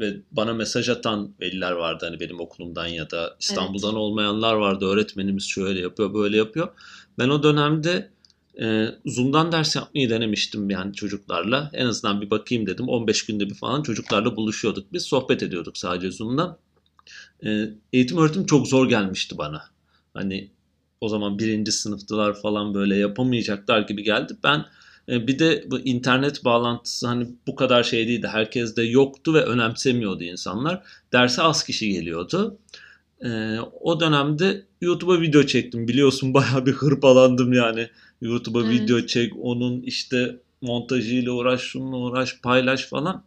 ve 0.00 0.16
bana 0.32 0.54
mesaj 0.54 0.88
atan 0.88 1.30
veliler 1.40 1.72
vardı 1.72 2.06
hani 2.08 2.20
benim 2.20 2.40
okulumdan 2.40 2.86
ya 2.86 3.10
da 3.10 3.36
İstanbul'dan 3.40 3.94
olmayanlar 3.94 4.54
vardı. 4.54 4.86
Öğretmenimiz 4.86 5.44
şöyle 5.44 5.80
yapıyor, 5.80 6.14
böyle 6.14 6.36
yapıyor. 6.36 6.68
Ben 7.18 7.28
o 7.28 7.42
dönemde 7.42 8.10
e, 8.60 8.88
Zoom'dan 9.06 9.52
ders 9.52 9.76
yapmayı 9.76 10.10
denemiştim 10.10 10.70
yani 10.70 10.94
çocuklarla. 10.94 11.70
En 11.72 11.86
azından 11.86 12.20
bir 12.20 12.30
bakayım 12.30 12.66
dedim. 12.66 12.88
15 12.88 13.26
günde 13.26 13.50
bir 13.50 13.54
falan 13.54 13.82
çocuklarla 13.82 14.36
buluşuyorduk. 14.36 14.92
Biz 14.92 15.02
sohbet 15.02 15.42
ediyorduk 15.42 15.78
sadece 15.78 16.10
Zoom'dan. 16.10 16.58
E, 17.46 17.70
eğitim 17.92 18.18
öğretim 18.18 18.46
çok 18.46 18.68
zor 18.68 18.88
gelmişti 18.88 19.38
bana. 19.38 19.62
Hani 20.14 20.50
o 21.00 21.08
zaman 21.08 21.38
birinci 21.38 21.72
sınıftılar 21.72 22.40
falan 22.40 22.74
böyle 22.74 22.96
yapamayacaklar 22.96 23.80
gibi 23.80 24.02
geldi. 24.02 24.36
Ben 24.44 24.64
e, 25.08 25.26
bir 25.26 25.38
de 25.38 25.64
bu 25.70 25.78
internet 25.78 26.44
bağlantısı 26.44 27.06
hani 27.06 27.28
bu 27.46 27.56
kadar 27.56 27.82
şey 27.82 28.08
değildi. 28.08 28.28
Herkes 28.32 28.76
de 28.76 28.82
yoktu 28.82 29.34
ve 29.34 29.42
önemsemiyordu 29.44 30.24
insanlar. 30.24 30.82
Derse 31.12 31.42
az 31.42 31.64
kişi 31.64 31.92
geliyordu. 31.92 32.58
E, 33.24 33.58
o 33.80 34.00
dönemde 34.00 34.62
YouTube'a 34.80 35.20
video 35.20 35.42
çektim. 35.42 35.88
Biliyorsun 35.88 36.34
bayağı 36.34 36.66
bir 36.66 36.72
hırpalandım 36.72 37.52
yani. 37.52 37.88
YouTube'a 38.20 38.62
Evet. 38.62 38.72
video 38.72 39.06
çek, 39.06 39.32
onun 39.42 39.80
işte 39.80 40.36
montajıyla 40.62 41.32
uğraş, 41.32 41.60
şununla 41.60 41.96
uğraş, 41.96 42.40
paylaş 42.40 42.86
falan. 42.86 43.22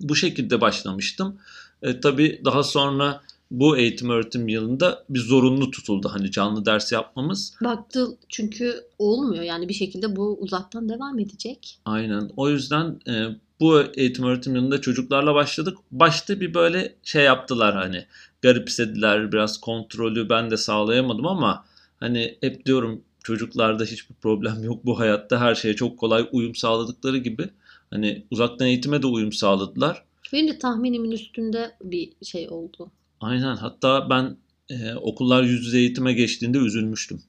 Bu 0.00 0.16
şekilde 0.16 0.60
başlamıştım. 0.60 1.38
E, 1.82 2.00
tabii 2.00 2.40
daha 2.44 2.62
sonra 2.62 3.20
bu 3.50 3.76
eğitim 3.76 4.10
öğretim 4.10 4.48
yılında 4.48 5.04
bir 5.08 5.20
zorunlu 5.20 5.70
tutuldu 5.70 6.08
hani 6.12 6.30
canlı 6.30 6.66
ders 6.66 6.92
yapmamız. 6.92 7.54
Baktı 7.64 8.06
çünkü 8.28 8.84
olmuyor. 8.98 9.42
Yani 9.42 9.68
bir 9.68 9.74
şekilde 9.74 10.16
bu 10.16 10.38
uzaktan 10.40 10.88
devam 10.88 11.18
edecek. 11.18 11.78
Aynen. 11.84 12.30
O 12.36 12.48
yüzden 12.48 13.00
e, 13.08 13.24
bu 13.60 13.82
eğitim 13.94 14.24
öğretim 14.24 14.54
yılında 14.54 14.80
çocuklarla 14.80 15.34
başladık. 15.34 15.78
Başta 15.92 16.40
bir 16.40 16.54
böyle 16.54 16.94
şey 17.02 17.24
yaptılar 17.24 17.74
hani 17.74 18.06
garipsediler 18.42 19.32
biraz 19.32 19.60
kontrolü 19.60 20.28
ben 20.28 20.50
de 20.50 20.56
sağlayamadım 20.56 21.26
ama 21.26 21.64
hani 22.00 22.38
hep 22.40 22.66
diyorum 22.66 23.02
çocuklarda 23.22 23.84
hiçbir 23.84 24.14
problem 24.14 24.64
yok 24.64 24.86
bu 24.86 24.98
hayatta 24.98 25.40
her 25.40 25.54
şeye 25.54 25.76
çok 25.76 25.98
kolay 25.98 26.28
uyum 26.32 26.54
sağladıkları 26.54 27.18
gibi 27.18 27.48
hani 27.90 28.26
uzaktan 28.30 28.68
eğitime 28.68 29.02
de 29.02 29.06
uyum 29.06 29.32
sağladılar. 29.32 30.04
Benim 30.32 30.48
de 30.48 30.58
tahminimin 30.58 31.10
üstünde 31.10 31.76
bir 31.82 32.12
şey 32.22 32.48
oldu. 32.48 32.90
Aynen 33.20 33.56
hatta 33.56 34.10
ben 34.10 34.36
e, 34.70 34.94
okullar 34.94 35.42
yüz 35.42 35.66
yüze 35.66 35.78
eğitime 35.78 36.12
geçtiğinde 36.12 36.58
üzülmüştüm. 36.58 37.22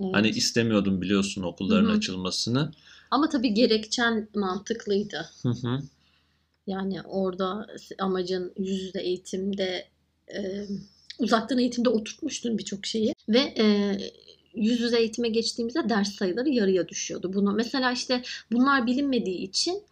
Evet. 0.00 0.14
Hani 0.14 0.28
istemiyordum 0.28 1.02
biliyorsun 1.02 1.42
okulların 1.42 1.88
Hı 1.88 1.92
hı. 1.92 1.96
açılmasını. 1.96 2.72
Ama 3.10 3.28
tabii 3.28 3.54
gerekçen 3.54 4.28
mantıklıydı. 4.34 5.28
Hı 5.42 5.48
hı. 5.48 5.78
Yani 6.66 7.02
orada 7.02 7.66
amacın 7.98 8.52
yüz 8.58 8.82
yüze 8.82 9.00
eğitimde 9.00 9.88
e, 10.34 10.66
uzaktan 11.18 11.58
eğitimde 11.58 11.88
oturtmuştun 11.88 12.58
birçok 12.58 12.86
şeyi 12.86 13.14
ve 13.28 13.38
e, 13.38 13.96
yüz 14.56 14.80
yüze 14.80 14.98
eğitime 14.98 15.28
geçtiğimizde 15.28 15.88
ders 15.88 16.12
sayıları 16.14 16.48
yarıya 16.48 16.88
düşüyordu. 16.88 17.32
Bunu 17.34 17.52
mesela 17.52 17.92
işte 17.92 18.22
bunlar 18.52 18.86
bilinmediği 18.86 19.38
için 19.38 19.82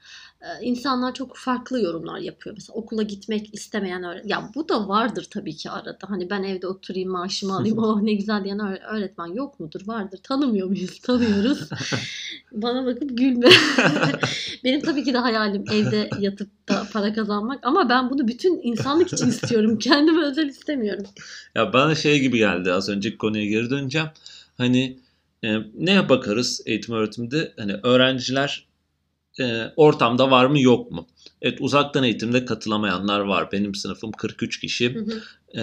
e, 0.41 0.65
insanlar 0.65 1.15
çok 1.15 1.37
farklı 1.37 1.81
yorumlar 1.81 2.19
yapıyor. 2.19 2.55
Mesela 2.59 2.77
okula 2.77 3.03
gitmek 3.03 3.55
istemeyen 3.55 4.05
öğretmen. 4.05 4.29
Ya 4.29 4.51
bu 4.55 4.69
da 4.69 4.89
vardır 4.89 5.27
tabii 5.31 5.57
ki 5.57 5.71
arada. 5.71 5.99
Hani 6.09 6.31
ben 6.31 6.43
evde 6.43 6.67
oturayım 6.67 7.11
maaşımı 7.11 7.55
alayım 7.57 7.79
oh 7.79 8.03
ne 8.03 8.13
güzel 8.15 8.45
diyen 8.45 8.59
öğ- 8.59 8.85
öğretmen 8.85 9.27
yok 9.27 9.61
mudur? 9.61 9.81
Vardır. 9.87 10.21
Tanımıyor 10.23 10.69
muyuz? 10.69 10.99
Tanıyoruz. 11.01 11.69
Bana 12.53 12.87
bakıp 12.87 13.19
gülme. 13.19 13.49
Benim 14.65 14.81
tabii 14.81 15.05
ki 15.05 15.15
de 15.15 15.19
hayalim 15.19 15.65
evde 15.73 16.11
yatıp 16.21 16.69
da 16.69 16.87
para 16.93 17.15
kazanmak. 17.15 17.67
Ama 17.67 17.89
ben 17.89 18.11
bunu 18.11 18.29
bütün 18.29 18.61
insanlık 18.63 19.13
için 19.13 19.29
istiyorum. 19.29 19.79
Kendime 19.79 20.25
özel 20.25 20.49
istemiyorum. 20.49 21.05
Ya 21.55 21.73
bana 21.73 21.95
şey 21.95 22.21
gibi 22.21 22.39
geldi 22.39 22.73
az 22.73 22.89
önceki 22.89 23.19
konuya 23.19 23.47
geri 23.47 23.71
döneceğim. 23.71 24.09
Hani 24.59 24.99
e, 25.45 25.57
neye 25.75 26.09
bakarız 26.09 26.61
eğitim 26.67 26.95
öğretimde? 26.95 27.55
Hani 27.59 27.75
öğrenciler 27.83 28.67
e, 29.41 29.73
ortamda 29.77 30.31
var 30.31 30.47
mı 30.47 30.61
yok 30.61 30.91
mu? 30.91 31.07
Evet 31.43 31.59
uzaktan 31.61 32.05
eğitimde 32.05 32.45
katılamayanlar 32.45 33.21
var. 33.21 33.53
Benim 33.53 33.75
sınıfım 33.75 34.13
43 34.13 34.61
kişi. 34.61 34.95
Hı 34.95 34.99
hı. 34.99 35.23
Ee, 35.57 35.61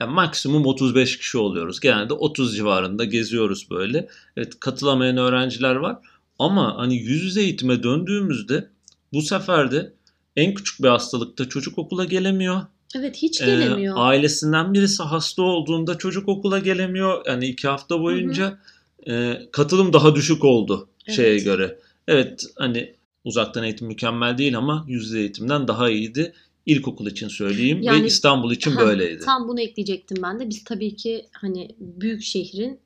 yani 0.00 0.12
maksimum 0.12 0.66
35 0.66 1.18
kişi 1.18 1.38
oluyoruz. 1.38 1.80
Genelde 1.80 2.12
30 2.12 2.56
civarında 2.56 3.04
geziyoruz 3.04 3.70
böyle. 3.70 4.08
Evet 4.36 4.60
katılamayan 4.60 5.16
öğrenciler 5.16 5.74
var. 5.74 5.98
Ama 6.38 6.78
hani 6.78 6.96
yüz 6.96 7.22
yüze 7.22 7.42
eğitime 7.42 7.82
döndüğümüzde 7.82 8.68
bu 9.12 9.22
sefer 9.22 9.70
de 9.72 9.92
en 10.36 10.54
küçük 10.54 10.82
bir 10.82 10.88
hastalıkta 10.88 11.48
çocuk 11.48 11.78
okula 11.78 12.04
gelemiyor. 12.04 12.62
Evet 12.94 13.16
hiç 13.16 13.38
gelemiyor. 13.38 13.94
ailesinden 13.98 14.74
birisi 14.74 15.02
hasta 15.02 15.42
olduğunda 15.42 15.98
çocuk 15.98 16.28
okula 16.28 16.58
gelemiyor. 16.58 17.26
Yani 17.26 17.46
iki 17.46 17.68
hafta 17.68 18.00
boyunca 18.00 18.58
e, 19.08 19.34
katılım 19.52 19.92
daha 19.92 20.14
düşük 20.14 20.44
oldu 20.44 20.88
şeye 21.08 21.28
Evet. 21.32 21.44
göre. 21.44 21.78
Evet 22.08 22.44
hani 22.56 22.94
uzaktan 23.24 23.64
eğitim 23.64 23.86
mükemmel 23.86 24.38
değil 24.38 24.58
ama 24.58 24.84
yüz 24.88 25.04
yüze 25.04 25.18
eğitimden 25.20 25.68
daha 25.68 25.90
iyiydi. 25.90 26.32
İlkokul 26.66 27.06
için 27.06 27.28
söyleyeyim 27.28 27.78
Yani- 27.82 28.02
ve 28.02 28.06
İstanbul 28.06 28.52
için 28.52 28.70
Ha, 28.70 28.80
böyleydi. 28.80 29.20
Tam 29.24 29.48
bunu 29.48 29.60
ekleyecektim 29.60 30.16
ben 30.22 30.40
de. 30.40 30.48
Biz 30.48 30.64
tabii 30.64 30.96
ki 30.96 31.26
hani 31.32 31.68
büyük 31.80 32.22
şehrin 32.22 32.80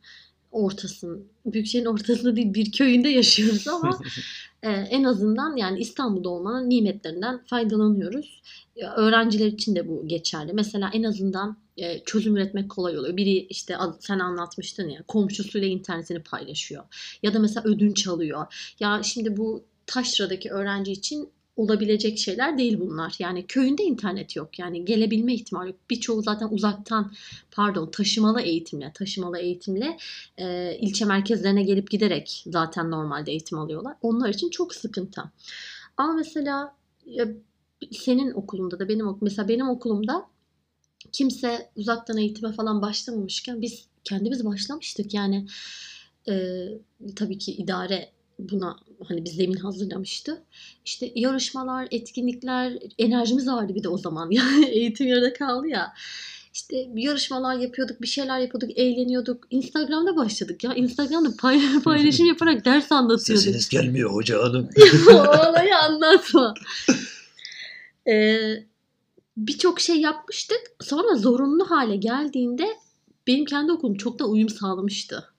ortasın, 0.50 1.24
büyük 1.46 1.66
şehrin 1.66 1.84
ortasında 1.84 2.36
değil 2.36 2.54
bir 2.54 2.72
köyünde 2.72 3.08
yaşıyoruz 3.08 3.68
ama 3.68 3.98
e, 4.62 4.70
en 4.70 5.04
azından 5.04 5.56
yani 5.56 5.78
İstanbul'da 5.78 6.28
olmanın 6.28 6.70
nimetlerinden 6.70 7.44
faydalanıyoruz. 7.44 8.42
Öğrenciler 8.96 9.46
için 9.46 9.76
de 9.76 9.88
bu 9.88 10.08
geçerli. 10.08 10.52
Mesela 10.52 10.90
en 10.92 11.02
azından 11.02 11.56
e, 11.76 12.04
çözüm 12.04 12.36
üretmek 12.36 12.70
kolay 12.70 12.98
oluyor. 12.98 13.16
Biri 13.16 13.36
işte 13.38 13.76
sen 14.00 14.18
anlatmıştın 14.18 14.88
ya 14.88 15.02
komşusuyla 15.08 15.68
internetini 15.68 16.22
paylaşıyor. 16.22 16.84
Ya 17.22 17.34
da 17.34 17.38
mesela 17.38 17.68
ödünç 17.68 18.06
alıyor. 18.08 18.74
Ya 18.80 19.00
şimdi 19.02 19.36
bu 19.36 19.64
taşradaki 19.86 20.50
öğrenci 20.50 20.92
için 20.92 21.28
olabilecek 21.56 22.18
şeyler 22.18 22.58
değil 22.58 22.80
bunlar. 22.80 23.16
Yani 23.18 23.46
köyünde 23.46 23.82
internet 23.82 24.36
yok. 24.36 24.58
Yani 24.58 24.84
gelebilme 24.84 25.34
ihtimali 25.34 25.68
yok. 25.68 25.78
Birçoğu 25.90 26.22
zaten 26.22 26.48
uzaktan 26.50 27.12
pardon 27.50 27.90
taşımalı 27.90 28.40
eğitimle 28.40 28.92
taşımalı 28.94 29.38
eğitimle 29.38 29.96
e, 30.38 30.76
ilçe 30.80 31.04
merkezlerine 31.04 31.62
gelip 31.62 31.90
giderek 31.90 32.44
zaten 32.46 32.90
normalde 32.90 33.30
eğitim 33.30 33.58
alıyorlar. 33.58 33.96
Onlar 34.02 34.28
için 34.28 34.50
çok 34.50 34.74
sıkıntı. 34.74 35.22
Ama 35.96 36.12
mesela 36.12 36.76
ya, 37.06 37.28
senin 37.90 38.30
okulunda 38.30 38.78
da 38.78 38.88
benim 38.88 39.06
mesela 39.20 39.48
benim 39.48 39.68
okulumda 39.68 40.26
kimse 41.12 41.70
uzaktan 41.76 42.16
eğitime 42.16 42.52
falan 42.52 42.82
başlamamışken 42.82 43.62
biz 43.62 43.86
kendimiz 44.04 44.44
başlamıştık. 44.44 45.14
Yani 45.14 45.46
e, 46.28 46.64
tabii 47.16 47.38
ki 47.38 47.52
idare 47.52 48.12
buna 48.38 48.76
hani 49.08 49.24
bir 49.24 49.30
zemin 49.30 49.56
hazırlamıştı. 49.56 50.42
İşte 50.84 51.12
yarışmalar, 51.14 51.88
etkinlikler, 51.90 52.78
enerjimiz 52.98 53.46
vardı 53.46 53.74
bir 53.74 53.82
de 53.82 53.88
o 53.88 53.98
zaman. 53.98 54.30
Yani 54.34 54.64
eğitim 54.66 55.06
yarıda 55.06 55.32
kaldı 55.32 55.68
ya. 55.68 55.92
İşte 56.54 56.88
yarışmalar 56.94 57.54
yapıyorduk, 57.54 58.02
bir 58.02 58.06
şeyler 58.06 58.38
yapıyorduk, 58.38 58.78
eğleniyorduk. 58.78 59.44
Instagram'da 59.50 60.16
başladık 60.16 60.64
ya. 60.64 60.74
Instagram'da 60.74 61.28
pay- 61.36 61.82
paylaşım 61.84 62.26
yaparak 62.26 62.64
ders 62.64 62.92
anlatıyorduk. 62.92 63.70
gelmiyor 63.70 64.12
hoca 64.12 64.42
hanım. 64.42 64.68
Olayı 65.50 65.76
anlatma. 65.78 66.54
Ee, 68.08 68.64
Birçok 69.36 69.80
şey 69.80 70.00
yapmıştık. 70.00 70.60
Sonra 70.80 71.14
zorunlu 71.16 71.70
hale 71.70 71.96
geldiğinde 71.96 72.68
benim 73.26 73.44
kendi 73.44 73.72
okulum 73.72 73.94
çok 73.96 74.18
da 74.18 74.24
uyum 74.26 74.48
sağlamıştı. 74.48 75.31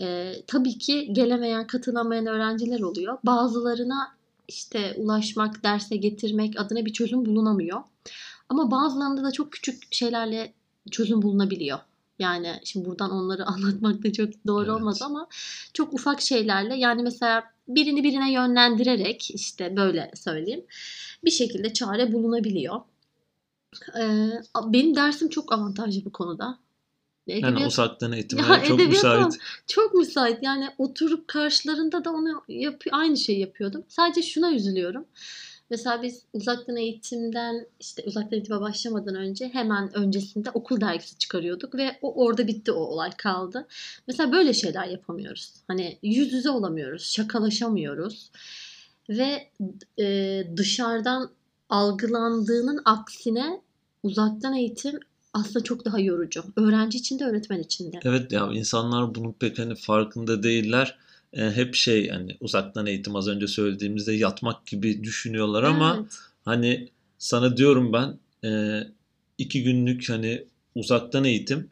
Ee, 0.00 0.32
tabii 0.46 0.78
ki 0.78 1.12
gelemeyen, 1.12 1.66
katılamayan 1.66 2.26
öğrenciler 2.26 2.80
oluyor. 2.80 3.18
Bazılarına 3.24 4.18
işte 4.48 4.94
ulaşmak, 4.96 5.64
derse 5.64 5.96
getirmek 5.96 6.60
adına 6.60 6.84
bir 6.86 6.92
çözüm 6.92 7.26
bulunamıyor. 7.26 7.82
Ama 8.48 8.70
bazılarında 8.70 9.24
da 9.24 9.32
çok 9.32 9.52
küçük 9.52 9.94
şeylerle 9.94 10.52
çözüm 10.90 11.22
bulunabiliyor. 11.22 11.78
Yani 12.18 12.60
şimdi 12.64 12.86
buradan 12.86 13.10
onları 13.10 13.44
anlatmak 13.46 14.04
da 14.04 14.12
çok 14.12 14.28
doğru 14.46 14.64
Evet. 14.64 14.80
olmaz 14.80 15.02
ama 15.02 15.26
çok 15.72 15.94
ufak 15.94 16.20
şeylerle 16.20 16.76
yani 16.76 17.02
mesela 17.02 17.44
birini 17.68 18.04
birine 18.04 18.32
yönlendirerek 18.32 19.30
işte 19.30 19.76
böyle 19.76 20.10
söyleyeyim 20.14 20.64
bir 21.24 21.30
şekilde 21.30 21.72
çare 21.72 22.12
bulunabiliyor. 22.12 22.80
Ee, 23.98 24.30
benim 24.66 24.96
dersim 24.96 25.28
çok 25.28 25.52
avantajlı 25.52 26.04
bu 26.04 26.12
konuda. 26.12 26.58
Yani 27.28 27.40
Edebiyat- 27.46 27.66
uzaktan 27.66 28.12
eğitime 28.12 28.42
Ya 28.42 28.64
çok 28.64 28.78
müsait. 28.88 29.38
çok 29.66 29.94
müsait. 29.94 30.38
Yani 30.42 30.68
oturup 30.78 31.28
karşılarında 31.28 32.04
da 32.04 32.10
onu 32.10 32.42
yapıyor, 32.48 32.96
aynı 32.98 33.16
şeyi 33.16 33.40
yapıyordum. 33.40 33.84
Sadece 33.88 34.22
şuna 34.22 34.52
üzülüyorum. 34.52 35.04
Mesela 35.70 36.02
biz 36.02 36.22
uzaktan 36.32 36.76
eğitimden 36.76 37.66
işte 37.80 38.02
uzaktan 38.06 38.32
eğitime 38.32 38.60
başlamadan 38.60 39.14
önce 39.14 39.48
hemen 39.48 39.96
öncesinde 39.98 40.50
okul 40.50 40.80
dergisi 40.80 41.18
çıkarıyorduk 41.18 41.74
ve 41.74 41.98
o 42.02 42.24
orada 42.24 42.46
bitti 42.46 42.72
o 42.72 42.80
olay 42.80 43.10
kaldı. 43.10 43.66
Mesela 44.06 44.32
böyle 44.32 44.54
şeyler 44.54 44.86
yapamıyoruz. 44.86 45.52
Hani 45.68 45.98
yüz 46.02 46.32
yüze 46.32 46.50
olamıyoruz, 46.50 47.02
şakalaşamıyoruz 47.02 48.30
ve 49.08 49.48
e, 49.98 50.44
dışarıdan 50.56 51.30
algılandığının 51.68 52.80
aksine 52.84 53.60
uzaktan 54.02 54.54
eğitim 54.54 55.00
aslında 55.32 55.64
çok 55.64 55.84
daha 55.84 55.98
yorucu. 56.00 56.44
Öğrenci 56.56 56.98
için 56.98 57.18
de 57.18 57.24
öğretmen 57.24 57.58
için 57.60 57.92
de. 57.92 58.00
Evet 58.04 58.32
ya 58.32 58.50
insanlar 58.52 59.14
bunun 59.14 59.32
pek 59.32 59.58
hani 59.58 59.74
farkında 59.74 60.42
değiller. 60.42 60.98
E, 61.32 61.50
hep 61.50 61.74
şey 61.74 62.06
yani 62.06 62.36
uzaktan 62.40 62.86
eğitim 62.86 63.16
az 63.16 63.28
önce 63.28 63.46
söylediğimizde 63.46 64.12
yatmak 64.12 64.66
gibi 64.66 65.04
düşünüyorlar 65.04 65.62
ama 65.62 65.96
Evet. 66.00 66.12
hani 66.44 66.88
sana 67.18 67.56
diyorum 67.56 67.92
ben 67.92 68.18
e, 68.48 68.80
iki 69.38 69.62
günlük 69.62 70.08
hani 70.08 70.44
uzaktan 70.74 71.24
eğitim 71.24 71.70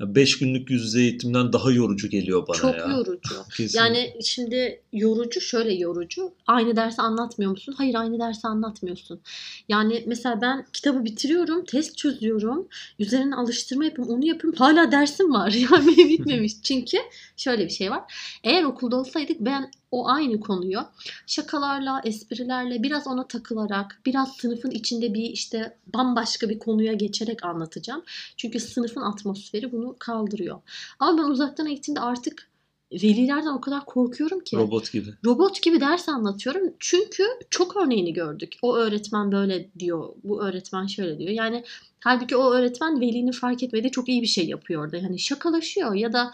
beş 0.00 0.38
günlük 0.38 0.70
yüz 0.70 0.84
yüze 0.84 1.00
eğitimden 1.00 1.52
daha 1.52 1.70
yorucu 1.70 2.08
geliyor 2.08 2.46
bana 2.48 2.56
çok 2.56 2.78
ya. 2.78 2.86
yorucu. 2.86 3.34
Kesin. 3.56 3.78
Yani 3.78 4.14
şimdi 4.24 4.82
yorucu 4.92 5.40
şöyle 5.40 5.74
yorucu. 5.74 6.32
Aynı 6.46 6.76
dersi 6.76 7.02
anlatmıyor 7.02 7.50
musun? 7.50 7.74
Hayır 7.78 7.94
aynı 7.94 8.18
dersi 8.18 8.46
anlatmıyorsun. 8.46 9.20
Yani 9.68 10.04
mesela 10.06 10.40
ben 10.40 10.66
kitabı 10.72 11.04
bitiriyorum, 11.04 11.64
test 11.64 11.98
çözüyorum, 11.98 12.68
üzerine 12.98 13.34
alıştırma 13.34 13.84
yapıyorum, 13.84 14.14
onu 14.14 14.26
yapıyorum. 14.26 14.58
Hala 14.58 14.92
dersim 14.92 15.32
var. 15.32 15.56
Yani 15.72 15.96
bitmemiş. 15.96 16.52
Çünkü 16.62 16.96
şöyle 17.36 17.64
bir 17.64 17.70
şey 17.70 17.90
var. 17.90 18.12
Eğer 18.44 18.62
okulda 18.62 18.96
olsaydık 18.96 19.40
ben 19.40 19.70
o 19.90 20.08
aynı 20.08 20.40
konuyu 20.40 20.80
şakalarla, 21.26 22.00
esprilerle, 22.04 22.82
biraz 22.82 23.06
ona 23.06 23.28
takılarak, 23.28 24.00
biraz 24.06 24.36
sınıfın 24.36 24.70
içinde 24.70 25.14
bir 25.14 25.30
işte 25.30 25.76
bambaşka 25.94 26.48
bir 26.48 26.58
konuya 26.58 26.92
geçerek 26.92 27.44
anlatacağım. 27.44 28.02
Çünkü 28.36 28.60
sınıfın 28.60 29.00
atmosferi 29.00 29.72
bunu 29.72 29.96
kaldırıyor. 29.98 30.60
Ama 30.98 31.18
ben 31.18 31.30
uzaktan 31.30 31.66
eğitimde 31.66 32.00
artık 32.00 32.48
velilerden 32.92 33.52
o 33.52 33.60
kadar 33.60 33.84
korkuyorum 33.84 34.40
ki. 34.40 34.56
robot 34.56 34.92
gibi. 34.92 35.10
Robot 35.24 35.62
gibi 35.62 35.80
ders 35.80 36.08
anlatıyorum. 36.08 36.72
Çünkü 36.78 37.22
çok 37.50 37.76
örneğini 37.76 38.12
gördük. 38.12 38.54
O 38.62 38.76
öğretmen 38.76 39.32
böyle 39.32 39.70
diyor, 39.78 40.08
bu 40.24 40.42
öğretmen 40.42 40.86
şöyle 40.86 41.18
diyor. 41.18 41.30
Yani 41.30 41.64
halbuki 42.00 42.36
o 42.36 42.52
öğretmen 42.52 43.00
velinin 43.00 43.32
fark 43.32 43.62
etmediği 43.62 43.90
çok 43.90 44.08
iyi 44.08 44.22
bir 44.22 44.26
şey 44.26 44.46
yapıyor 44.46 44.84
orada. 44.84 44.96
Yani 44.96 45.18
şakalaşıyor 45.18 45.94
ya 45.94 46.12
da 46.12 46.32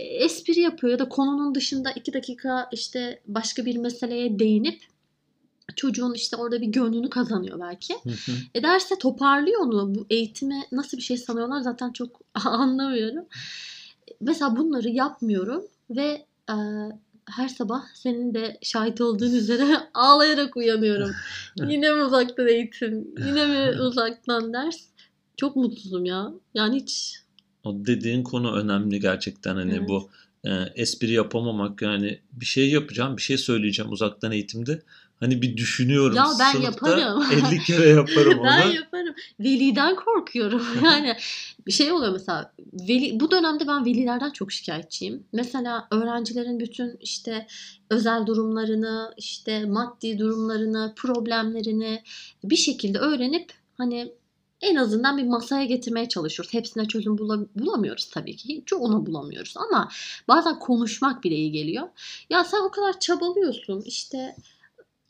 espri 0.00 0.60
yapıyor 0.60 0.92
ya 0.92 0.98
da 0.98 1.08
konunun 1.08 1.54
dışında 1.54 1.90
iki 1.90 2.12
dakika 2.12 2.68
işte 2.72 3.20
başka 3.26 3.64
bir 3.64 3.76
meseleye 3.76 4.38
değinip 4.38 4.80
çocuğun 5.76 6.14
işte 6.14 6.36
orada 6.36 6.60
bir 6.60 6.66
gönlünü 6.66 7.10
kazanıyor 7.10 7.60
belki. 7.60 7.94
Hı 7.94 8.10
hı. 8.10 8.32
E 8.54 8.62
derse 8.62 8.98
toparlıyor 8.98 9.60
onu. 9.60 9.94
Bu 9.94 10.06
eğitimi 10.10 10.62
nasıl 10.72 10.96
bir 10.96 11.02
şey 11.02 11.16
sanıyorlar 11.16 11.60
zaten 11.60 11.92
çok 11.92 12.20
anlamıyorum. 12.44 13.24
mesela 14.20 14.56
bunları 14.56 14.88
yapmıyorum 14.88 15.64
ve 15.90 16.26
e, 16.50 16.54
her 17.30 17.48
sabah 17.48 17.84
senin 17.94 18.34
de 18.34 18.58
şahit 18.62 19.00
olduğun 19.00 19.32
üzere 19.34 19.80
ağlayarak 19.94 20.56
uyanıyorum. 20.56 21.10
Yine 21.56 21.92
mi 21.92 22.04
uzaktan 22.04 22.48
eğitim? 22.48 23.14
Yine 23.26 23.46
mi 23.46 23.80
uzaktan 23.80 24.52
ders? 24.52 24.80
Çok 25.36 25.56
mutsuzum 25.56 26.04
ya. 26.04 26.32
Yani 26.54 26.76
hiç 26.76 27.19
O 27.64 27.74
dediğin 27.86 28.22
konu 28.22 28.56
önemli 28.56 29.00
gerçekten 29.00 29.54
hani 29.56 29.74
Evet. 29.74 29.88
bu 29.88 30.10
e, 30.44 30.50
espri 30.74 31.12
yapamamak 31.12 31.82
yani 31.82 32.18
bir 32.32 32.46
şey 32.46 32.70
yapacağım 32.70 33.16
bir 33.16 33.22
şey 33.22 33.38
söyleyeceğim 33.38 33.92
uzaktan 33.92 34.32
eğitimde 34.32 34.82
hani 35.20 35.42
bir 35.42 35.56
düşünüyorum 35.56 36.16
Ya 36.16 36.24
ben 36.40 36.52
sınıfta 36.52 36.98
yaparım. 36.98 37.24
50 37.52 37.62
kere 37.62 37.88
yaparım 37.88 38.38
onu. 38.38 38.46
ben 38.46 38.68
yaparım. 38.70 39.14
Veliden 39.40 39.96
korkuyorum. 39.96 40.62
Yani 40.84 41.16
bir 41.66 41.72
şey 41.72 41.92
oluyor 41.92 42.12
mesela 42.12 42.52
veli 42.72 43.20
bu 43.20 43.30
dönemde 43.30 43.66
ben 43.66 43.84
velilerden 43.84 44.30
çok 44.30 44.52
şikayetçiyim. 44.52 45.22
Mesela 45.32 45.88
öğrencilerin 45.90 46.60
bütün 46.60 46.96
işte 47.00 47.46
özel 47.90 48.26
durumlarını, 48.26 49.14
işte 49.16 49.64
maddi 49.64 50.18
durumlarını, 50.18 50.92
problemlerini 50.96 52.02
bir 52.44 52.56
şekilde 52.56 52.98
öğrenip 52.98 53.52
hani 53.78 54.12
en 54.60 54.76
azından 54.76 55.18
bir 55.18 55.26
masaya 55.26 55.64
getirmeye 55.64 56.08
çalışıyoruz. 56.08 56.54
Hepsine 56.54 56.88
çözüm 56.88 57.16
bula- 57.16 57.46
bulamıyoruz 57.54 58.10
tabii 58.10 58.36
ki. 58.36 58.62
Çoğunu 58.66 59.06
bulamıyoruz 59.06 59.54
ama 59.56 59.88
bazen 60.28 60.58
konuşmak 60.58 61.24
bile 61.24 61.34
iyi 61.34 61.52
geliyor. 61.52 61.88
Ya 62.30 62.44
sen 62.44 62.60
o 62.60 62.70
kadar 62.70 63.00
çabalıyorsun 63.00 63.82
işte 63.82 64.36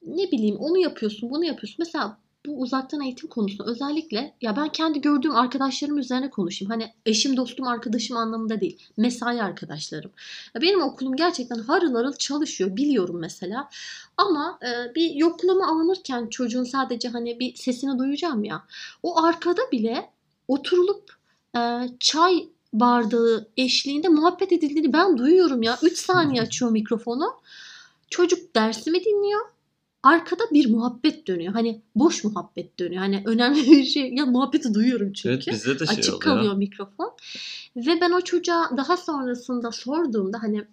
ne 0.07 0.33
bileyim 0.33 0.57
onu 0.57 0.79
yapıyorsun 0.79 1.31
bunu 1.31 1.45
yapıyorsun. 1.45 1.77
Mesela 1.79 2.19
bu 2.47 2.61
uzaktan 2.61 3.01
eğitim 3.01 3.29
konusunda 3.29 3.71
özellikle 3.71 4.35
ya 4.41 4.57
ben 4.57 4.69
kendi 4.69 5.01
gördüğüm 5.01 5.37
arkadaşlarım 5.37 5.99
üzerine 5.99 6.31
konuşayım. 6.31 6.71
Hani 6.71 6.93
eşim 7.07 7.37
dostum 7.37 7.67
arkadaşım 7.67 8.17
anlamında 8.17 8.61
değil. 8.61 8.79
Mesai 8.97 9.43
arkadaşlarım. 9.43 10.11
Ya 10.55 10.63
benim 10.63 10.83
okulum 10.83 11.17
gerçekten 11.17 11.59
harıl 11.59 11.95
harıl 11.95 12.13
çalışıyor 12.13 12.77
biliyorum 12.77 13.19
mesela. 13.21 13.69
Ama 14.17 14.59
e, 14.63 14.95
bir 14.95 15.11
yoklama 15.11 15.69
alınırken 15.69 16.27
çocuğun 16.27 16.65
sadece 16.65 17.09
hani 17.09 17.41
bir 17.41 17.55
sesini 17.55 17.99
duyacağım 17.99 18.45
ya. 18.45 18.63
O 19.03 19.23
arkada 19.23 19.63
bile 19.73 20.11
oturulup 20.49 21.11
e, 21.57 21.61
çay 22.01 22.49
bardağı 22.73 23.49
eşliğinde 23.57 24.09
muhabbet 24.09 24.53
edildiğini 24.53 24.93
ben 24.93 25.19
duyuyorum 25.19 25.63
ya. 25.63 25.79
3 25.83 25.99
saniye 25.99 26.43
açıyor 26.43 26.71
mikrofonu. 26.71 27.35
Çocuk 28.11 28.57
dersimi 28.57 29.05
dinliyor. 29.05 29.41
Arkada 30.03 30.43
bir 30.53 30.71
muhabbet 30.71 31.27
dönüyor. 31.27 31.53
Hani 31.53 31.83
boş 31.95 32.25
muhabbet 32.25 32.79
dönüyor. 32.79 33.03
Hani 33.03 33.23
önemli 33.27 33.71
bir 33.71 33.85
şey. 33.85 34.15
Ya 34.15 34.27
muhabbeti 34.27 34.75
duyuyorum 34.75 35.13
çünkü. 35.13 35.29
Evet 35.29 35.47
bizde 35.47 35.79
de 35.79 35.87
şey 35.87 35.97
Açık 35.97 36.15
oluyor. 36.15 36.21
kalıyor 36.21 36.55
mikrofon. 36.55 37.17
Ve 37.77 38.01
ben 38.01 38.11
o 38.11 38.21
çocuğa 38.21 38.71
daha 38.77 38.97
sonrasında 38.97 39.73
sorduğumda 39.73 40.43
hani 40.43 40.65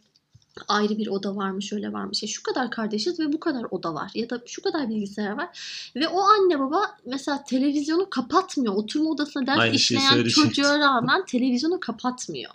ayrı 0.67 0.98
bir 0.98 1.07
oda 1.07 1.36
varmış, 1.36 1.74
öyle 1.74 1.93
varmış. 1.93 2.24
Ya 2.24 2.29
şu 2.29 2.43
kadar 2.43 2.72
kardeşiz 2.72 3.19
ve 3.19 3.34
bu 3.34 3.39
kadar 3.39 3.65
oda 3.72 3.93
var. 3.93 4.12
Ya 4.15 4.29
da 4.29 4.41
şu 4.46 4.62
kadar 4.62 4.89
bilgisayar 4.89 5.31
var. 5.31 5.60
Ve 5.96 6.07
o 6.07 6.19
anne 6.22 6.60
baba 6.60 6.81
mesela 7.05 7.43
televizyonu 7.43 8.10
kapatmıyor. 8.10 8.74
Oturma 8.74 9.10
odasında 9.10 9.48
ders 9.48 9.60
Aynı 9.60 9.75
işleyen 9.75 10.24
çocuğa 10.24 10.79
rağmen 10.79 11.25
televizyonu 11.25 11.79
kapatmıyor. 11.79 12.51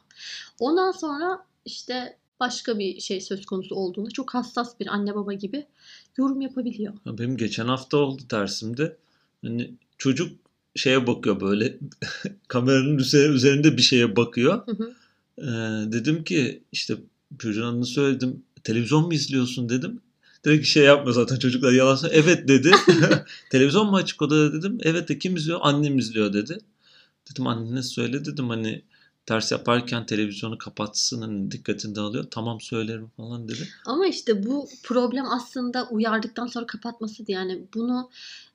Ondan 0.59 0.91
sonra 0.93 1.45
işte 1.65 2.19
başka 2.41 2.79
bir 2.79 3.01
şey 3.01 3.21
söz 3.21 3.47
konusu 3.47 3.75
olduğunda 3.75 4.11
çok 4.11 4.35
hassas 4.35 4.81
bir 4.81 4.87
anne 4.87 5.15
baba 5.15 5.33
gibi 5.33 5.67
yorum 6.19 6.41
yapabiliyor. 6.41 6.95
Ya 7.07 7.19
Benim 7.19 7.37
geçen 7.37 7.67
hafta 7.67 7.97
oldu 7.97 8.23
dersimde. 8.31 8.97
Hani 9.45 9.71
çocuk 9.99 10.33
şeye 10.77 11.07
bakıyor 11.07 11.41
böyle 11.41 11.79
kameranın 12.49 12.99
üze- 12.99 13.33
üzerinde 13.33 13.77
bir 13.77 13.83
şeye 13.83 14.17
bakıyor. 14.17 14.67
Hı 14.67 14.73
hı. 14.73 14.95
Ee, 15.39 15.93
dedim 15.93 16.25
ki 16.25 16.63
işte 16.73 16.95
çocuğun 17.39 17.67
adını 17.67 17.87
söyledim. 17.87 18.43
Televizyon 18.65 19.07
mu 19.07 19.15
izliyorsun 19.15 19.69
dedim. 19.69 20.01
Direkt 20.45 20.67
şey 20.67 20.85
yapmıyor 20.85 21.15
zaten 21.15 21.39
çocuklar 21.39 21.73
yalan 21.73 21.97
söylüyor. 21.97 22.25
Evet 22.25 22.49
dedi. 22.49 22.71
Televizyon 23.51 23.87
mu 23.87 23.97
açık 23.97 24.23
odada 24.23 24.53
dedim. 24.53 24.79
Evet 24.83 25.09
de 25.09 25.19
kim 25.19 25.37
izliyor? 25.37 25.59
Annem 25.63 25.99
izliyor 25.99 26.33
dedi. 26.33 26.59
Dedim 27.31 27.47
annene 27.47 27.83
söyle 27.83 28.25
dedim 28.25 28.49
hani 28.49 28.83
ders 29.29 29.53
yaparken 29.53 30.07
televizyonu 30.07 30.59
kapatsın 30.59 31.51
dikkatini 31.51 31.95
dağılıyor. 31.95 32.31
Tamam 32.31 32.61
söylerim 32.61 33.09
falan 33.17 33.49
dedi. 33.49 33.69
Ama 33.87 34.07
işte 34.07 34.47
bu 34.47 34.69
problem 34.83 35.25
aslında 35.27 35.89
uyardıktan 35.89 36.47
sonra 36.47 36.67
kapatması 36.67 37.27
değil. 37.27 37.39
Yani 37.39 37.63
bunu 37.75 38.11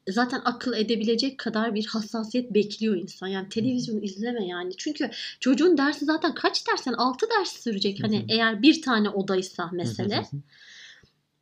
zaten 0.09 0.41
akıl 0.45 0.73
edebilecek 0.73 1.37
kadar 1.37 1.75
bir 1.75 1.85
hassasiyet 1.85 2.53
bekliyor 2.53 2.95
insan. 2.95 3.27
Yani 3.27 3.49
televizyon 3.49 4.01
izleme 4.01 4.47
yani. 4.47 4.71
Çünkü 4.77 5.09
çocuğun 5.39 5.77
dersi 5.77 6.05
zaten 6.05 6.33
kaç 6.33 6.67
ders? 6.67 6.87
Yani 6.87 6.97
6 6.97 7.25
ders 7.39 7.63
sürecek. 7.63 8.03
Hani 8.03 8.25
eğer 8.29 8.61
bir 8.61 8.81
tane 8.81 9.09
odaysa 9.09 9.69
mesele. 9.73 10.25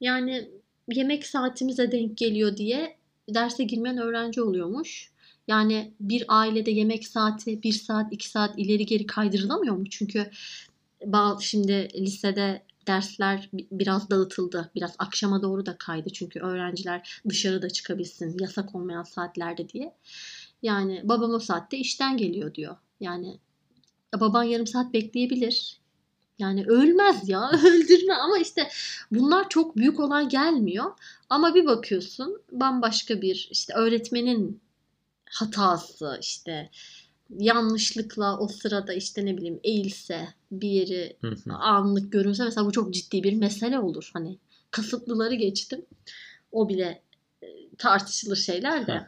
Yani 0.01 0.49
yemek 0.91 1.25
saatimize 1.27 1.91
denk 1.91 2.17
geliyor 2.17 2.57
diye 2.57 2.97
derse 3.29 3.63
girmeyen 3.63 3.97
öğrenci 3.97 4.41
oluyormuş. 4.41 5.14
Yani 5.47 5.93
bir 5.99 6.25
ailede 6.27 6.71
yemek 6.71 7.07
saati 7.07 7.63
bir 7.63 7.73
saat 7.73 8.13
iki 8.13 8.29
saat 8.29 8.59
ileri 8.59 8.85
geri 8.85 9.05
kaydırılamıyor 9.05 9.75
mu? 9.75 9.89
Çünkü 9.89 10.29
şimdi 11.41 11.89
lisede 11.95 12.63
dersler 12.87 13.49
bi- 13.53 13.67
biraz 13.71 14.09
dağıtıldı. 14.09 14.71
Biraz 14.75 14.95
akşama 14.99 15.41
doğru 15.41 15.65
da 15.65 15.77
kaydı. 15.77 16.09
Çünkü 16.09 16.39
öğrenciler 16.39 17.21
dışarıda 17.29 17.69
çıkabilsin 17.69 18.37
yasak 18.39 18.75
olmayan 18.75 19.03
saatlerde 19.03 19.69
diye. 19.69 19.93
Yani 20.63 21.01
babam 21.03 21.31
o 21.33 21.39
saatte 21.39 21.77
işten 21.77 22.17
geliyor 22.17 22.53
diyor. 22.53 22.75
Yani 22.99 23.39
"Ya 24.13 24.19
baban 24.19 24.43
yarım 24.43 24.67
saat 24.67 24.93
bekleyebilir. 24.93 25.79
Yani 26.39 26.65
ölmez 26.67 27.29
ya 27.29 27.49
öldürme 27.65 28.13
ama 28.13 28.37
işte 28.37 28.69
bunlar 29.11 29.49
çok 29.49 29.77
büyük 29.77 29.99
olay 29.99 30.29
gelmiyor. 30.29 30.91
Ama 31.29 31.55
bir 31.55 31.65
bakıyorsun 31.65 32.41
bambaşka 32.51 33.21
bir 33.21 33.47
işte 33.51 33.73
öğretmenin 33.73 34.61
hatası 35.35 36.17
işte 36.21 36.69
yanlışlıkla 37.39 38.39
o 38.39 38.47
sırada 38.47 38.93
işte 38.93 39.25
ne 39.25 39.37
bileyim 39.37 39.59
eğilse 39.63 40.27
bir 40.51 40.69
yeri 40.69 41.17
Hı 41.21 41.27
hı. 41.27 41.53
anlık 41.53 42.11
görünse 42.11 42.43
mesela 42.43 42.65
bu 42.65 42.71
çok 42.71 42.93
ciddi 42.93 43.23
bir 43.23 43.33
mesele 43.33 43.79
olur. 43.79 44.09
Hani 44.13 44.37
kasıtlıları 44.71 45.35
geçtim. 45.35 45.85
O 46.51 46.69
bile 46.69 47.01
e, 47.41 47.47
tartışılır 47.77 48.35
şeyler 48.35 48.87
de. 48.87 49.07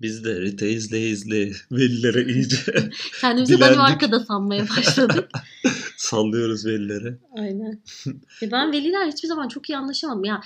Biz 0.00 0.24
de 0.24 0.40
Rita 0.40 0.66
izle 0.66 1.08
izle 1.08 1.52
velilere 1.72 2.32
iyice 2.32 2.90
Kendimizi 3.20 3.56
Bilendik. 3.56 3.78
Danimarka'da 3.78 4.20
sanmaya 4.20 4.68
başladık. 4.68 5.30
sallıyoruz 5.96 6.66
velilere. 6.66 7.18
Aynen. 7.38 7.82
E 8.42 8.50
ben 8.50 8.72
veliler 8.72 9.06
hiçbir 9.12 9.28
zaman 9.28 9.48
çok 9.48 9.70
iyi 9.70 9.76
anlaşamadım. 9.76 10.24
Ya 10.24 10.40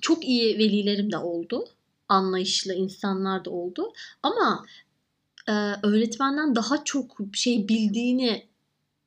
çok 0.00 0.24
iyi 0.24 0.58
velilerim 0.58 1.12
de 1.12 1.16
oldu. 1.18 1.64
Anlayışlı 2.08 2.74
insanlar 2.74 3.44
da 3.44 3.50
oldu. 3.50 3.92
Ama 4.22 4.66
e, 5.48 5.52
öğretmenden 5.82 6.54
daha 6.54 6.84
çok 6.84 7.16
şey 7.32 7.68
bildiğini 7.68 8.46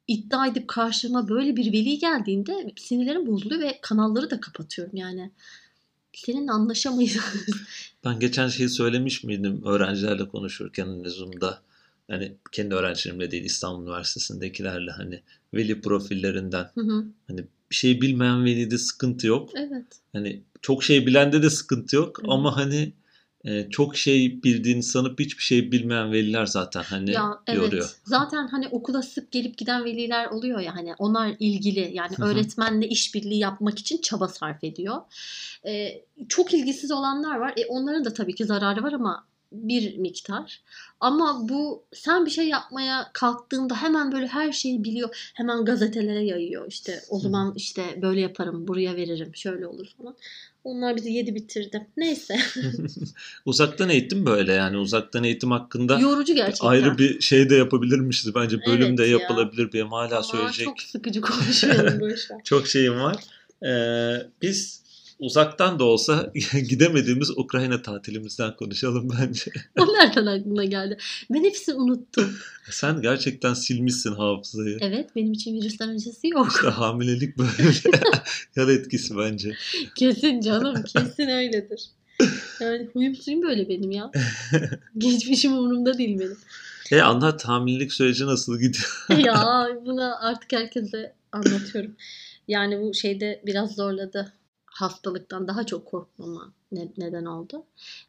iddia 0.07 0.47
edip 0.47 0.67
karşıma 0.67 1.29
böyle 1.29 1.55
bir 1.55 1.73
veli 1.73 1.97
geldiğinde 1.97 2.73
sinirlerim 2.77 3.27
bozuluyor 3.27 3.61
ve 3.61 3.79
kanalları 3.81 4.29
da 4.29 4.39
kapatıyorum 4.39 4.95
yani. 4.95 5.31
Seninle 6.13 6.51
anlaşamayız. 6.51 7.17
Ben 8.05 8.19
geçen 8.19 8.47
şeyi 8.47 8.69
söylemiş 8.69 9.23
miydim 9.23 9.61
öğrencilerle 9.65 10.27
konuşurken 10.27 10.85
hani 10.85 11.09
Zoom'da 11.09 11.61
hani 12.07 12.37
kendi 12.51 12.75
öğrencilerimle 12.75 13.31
değil 13.31 13.43
İstanbul 13.43 13.83
Üniversitesi'ndekilerle 13.83 14.91
hani 14.91 15.23
veli 15.53 15.81
profillerinden 15.81 16.71
Hı 16.75 16.81
hı, 16.81 17.05
hani 17.27 17.45
bir 17.71 17.75
şey 17.75 18.01
bilmeyen 18.01 18.45
velide 18.45 18.77
sıkıntı 18.77 19.27
yok. 19.27 19.49
evet. 19.55 19.85
Hani 20.13 20.41
çok 20.61 20.83
şey 20.83 21.07
bilende 21.07 21.43
de 21.43 21.49
sıkıntı 21.49 21.95
yok 21.95 22.17
Evet. 22.19 22.29
ama 22.31 22.57
hani 22.57 22.93
e, 23.45 23.69
çok 23.69 23.97
şey 23.97 24.43
bildiğini 24.43 24.83
sanıp 24.83 25.19
hiçbir 25.19 25.43
şey 25.43 25.71
bilmeyen 25.71 26.11
veliler 26.11 26.45
zaten 26.45 26.83
hani 26.83 27.11
Ya 27.11 27.39
evet. 27.47 27.57
yoruyor. 27.63 27.89
Zaten 28.05 28.47
hani 28.47 28.67
okula 28.67 29.01
sık 29.01 29.31
gelip 29.31 29.57
giden 29.57 29.85
veliler 29.85 30.25
oluyor 30.25 30.59
ya 30.59 30.75
hani 30.75 30.93
onlar 30.97 31.35
ilgili 31.39 31.91
yani 31.93 32.15
öğretmenle 32.21 32.87
işbirliği 32.87 33.39
yapmak 33.39 33.79
için 33.79 34.01
çaba 34.01 34.27
sarf 34.27 34.63
ediyor. 34.63 34.95
Ee, 35.65 36.01
çok 36.29 36.53
ilgisiz 36.53 36.91
olanlar 36.91 37.35
var. 37.37 37.53
E, 37.57 37.65
onların 37.65 38.05
da 38.05 38.13
tabii 38.13 38.35
ki 38.35 38.45
zararı 38.45 38.83
var 38.83 38.93
ama 38.93 39.25
bir 39.51 39.97
miktar. 39.97 40.61
Ama 40.99 41.49
bu 41.49 41.83
sen 41.93 42.25
bir 42.25 42.31
şey 42.31 42.47
yapmaya 42.47 43.09
kalktığında 43.13 43.81
hemen 43.81 44.11
böyle 44.11 44.27
her 44.27 44.51
şeyi 44.51 44.83
biliyor. 44.83 45.31
Hemen 45.33 45.65
gazetelere 45.65 46.23
yayıyor. 46.25 46.67
İşte 46.67 47.01
o 47.09 47.19
zaman 47.19 47.53
işte 47.55 47.83
böyle 48.01 48.21
yaparım, 48.21 48.67
buraya 48.67 48.95
veririm, 48.95 49.31
şöyle 49.35 49.67
olur 49.67 49.87
falan. 49.97 50.15
Onlar 50.63 50.95
bizi 50.95 51.11
yedi 51.11 51.35
bitirdi. 51.35 51.87
Neyse. 51.97 52.39
Uzaktan 53.45 53.89
eğitim 53.89 54.25
böyle 54.25 54.53
yani 54.53 54.77
uzaktan 54.77 55.23
eğitim 55.23 55.51
hakkında 55.51 55.99
Yorucu 55.99 56.35
gerçekten. 56.35 56.67
ayrı 56.67 56.97
bir 56.97 57.21
şey 57.21 57.49
de 57.49 57.55
yapabilirmişiz 57.55 58.35
bence 58.35 58.65
bölümde 58.65 59.03
Evet 59.03 59.13
ya. 59.13 59.19
yapılabilir 59.19 59.73
benim 59.73 59.91
hala 59.91 60.15
Ama 60.15 60.23
söyleyecek 60.23 60.65
çok 60.65 60.81
sıkıcı 60.81 61.21
konuşuyorum 61.21 61.99
boşver. 61.99 62.37
çok 62.43 62.67
şeyim 62.67 62.99
var. 62.99 63.15
Ee, 63.65 64.27
biz 64.41 64.81
uzaktan 65.19 65.79
da 65.79 65.83
olsa 65.83 66.31
gidemediğimiz 66.69 67.29
Ukrayna 67.29 67.81
tatilimizden 67.81 68.55
konuşalım 68.55 69.09
bence. 69.21 69.51
O 69.79 69.85
nereden 69.85 70.25
aklına 70.25 70.65
geldi? 70.65 70.97
Ben 71.29 71.43
hepsini 71.43 71.75
unuttum. 71.75 72.37
Sen 72.69 73.01
gerçekten 73.01 73.53
silmişsin 73.53 74.15
hafızayı. 74.15 74.77
Evet 74.81 75.09
benim 75.15 75.33
için 75.33 75.55
virüsten 75.55 75.89
öncesi 75.89 76.27
yok. 76.27 76.51
İşte 76.55 76.67
hamilelik 76.67 77.37
böyle 77.37 77.51
yan 78.55 78.69
etkisi 78.69 79.17
bence. 79.17 79.55
Kesin 79.95 80.41
canım 80.41 80.83
kesin 80.83 81.27
öyledir. 81.27 81.81
Yani 82.59 82.87
huyum 82.93 83.15
suyum 83.15 83.41
böyle 83.41 83.69
benim 83.69 83.91
ya. 83.91 84.11
Geçmişim 84.97 85.53
umurumda 85.53 85.97
değil 85.97 86.19
benim. 86.19 86.37
E 86.91 87.01
anlat 87.01 87.45
hamilelik 87.45 87.93
süreci 87.93 88.25
nasıl 88.25 88.59
gidiyor? 88.59 89.25
ya 89.25 89.67
bunu 89.85 90.25
artık 90.25 90.53
herkese 90.53 91.13
anlatıyorum. 91.31 91.95
Yani 92.47 92.81
bu 92.81 92.93
şeyde 92.93 93.41
biraz 93.45 93.75
zorladı. 93.75 94.33
Hastalıktan 94.79 95.47
daha 95.47 95.65
çok 95.65 95.85
korkmama 95.85 96.53
ne- 96.71 96.91
neden 96.97 97.25
oldu. 97.25 97.65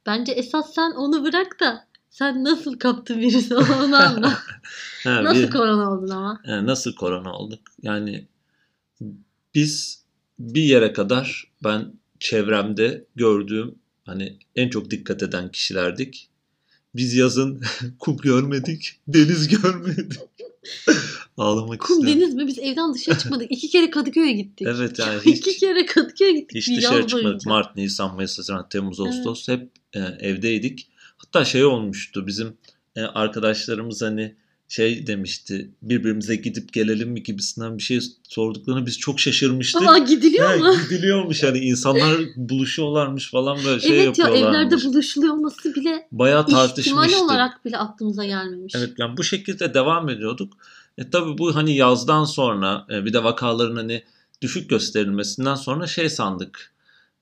Bence 0.07 0.33
esas 0.33 0.75
sen 0.75 0.91
onu 0.91 1.25
bırak 1.25 1.61
da 1.61 1.87
sen 2.11 2.45
nasıl 2.45 2.79
kaptın 2.79 3.19
virüsü 3.21 3.55
onu 3.85 3.97
anla. 3.97 4.39
Ha, 5.05 5.25
nasıl 5.25 5.43
bir- 5.43 5.51
korona 5.51 5.93
oldun 5.93 6.09
ama? 6.11 6.41
e, 6.45 6.67
nasıl 6.67 6.95
korona 6.95 7.33
olduk? 7.33 7.61
Yani 7.83 8.27
biz 9.55 10.05
bir 10.39 10.63
yere 10.63 10.93
kadar 10.93 11.53
ben 11.65 11.93
çevremde 12.19 13.05
gördüğüm 13.17 13.75
hani 14.05 14.39
en 14.57 14.69
çok 14.71 14.91
dikkat 14.91 15.23
eden 15.23 15.51
kişilerdik. 15.53 16.29
Biz 16.95 17.15
yazın 17.15 17.63
kum 17.99 18.17
görmedik, 18.17 19.01
deniz 19.09 19.49
görmedik. 19.49 20.21
Ağlamak 21.37 21.81
Kum 21.81 21.97
istiyorum. 21.99 22.21
deniz 22.21 22.35
mi? 22.35 22.47
Biz 22.47 22.59
evden 22.59 22.95
dışarı 22.95 23.19
çıkmadık. 23.19 23.53
İki 23.53 23.69
kere 23.69 23.91
Kadıköy'e 23.91 24.33
gittik. 24.33 24.67
Evet 24.71 24.99
yani 24.99 25.21
İki 25.25 25.51
hiç 25.51 25.59
kere 25.61 25.87
Kadıköy'e 25.87 26.33
gittik. 26.33 26.57
hiç 26.57 26.69
bir 26.69 26.77
dışarı 26.77 26.95
yaz 26.95 27.03
çıkmadık. 27.07 27.25
boyunca. 27.25 27.51
Mart, 27.51 27.77
Nisan, 27.77 28.15
Mayıs, 28.15 28.39
Haziran, 28.39 28.69
Temmuz, 28.69 29.01
Ağustos 29.01 29.49
hep 29.49 29.71
e, 29.93 29.99
evdeydik. 30.01 30.89
Hatta 31.17 31.45
şey 31.45 31.65
olmuştu 31.65 32.27
bizim 32.27 32.57
e, 32.97 33.01
arkadaşlarımız 33.01 34.03
hani 34.03 34.37
şey 34.71 35.07
demişti 35.07 35.71
birbirimize 35.83 36.37
gidip 36.37 36.73
gelelim 36.73 37.11
mi 37.11 37.23
gibisinden 37.23 37.79
bir 37.79 37.83
şey 37.83 38.01
sorduklarını 38.29 38.87
biz 38.87 38.99
çok 38.99 39.21
şaşırmıştık. 39.21 39.89
Aa 39.89 39.99
gidiliyor 39.99 40.49
Ha, 40.51 40.57
mu? 40.57 40.75
gidiliyormuş 40.91 41.43
hani 41.43 41.59
insanlar 41.59 42.21
buluşuyorlarmış 42.37 43.31
falan 43.31 43.59
böyle 43.65 43.81
şey 43.81 43.91
evet 44.05 44.19
ya 44.19 44.27
yapıyorlarmış. 44.27 44.73
evlerde 44.73 44.85
buluşuluyor 44.85 45.35
olması 45.35 45.75
bile 45.75 46.09
Bayağı 46.13 46.43
ihtimal 46.43 46.67
tartışmıştık. 46.67 47.23
olarak 47.23 47.65
bile 47.65 47.79
aklımıza 47.79 48.25
gelmemiş. 48.25 48.75
Evet 48.77 48.91
yani 48.99 49.17
bu 49.17 49.25
şekilde 49.25 49.75
devam 49.75 50.09
ediyorduk. 50.09 50.53
E 50.99 51.11
tabii 51.11 51.39
bu 51.39 51.55
hani 51.55 51.77
yazdan 51.77 52.25
sonra 52.25 52.87
e, 52.91 53.05
bir 53.05 53.13
de 53.13 53.25
vakaların 53.25 53.77
hani 53.77 54.03
düşük 54.43 54.71
gösterilmesinden 54.71 55.55
sonra 55.55 55.87
şey 55.87 56.11
sandık. 56.11 56.73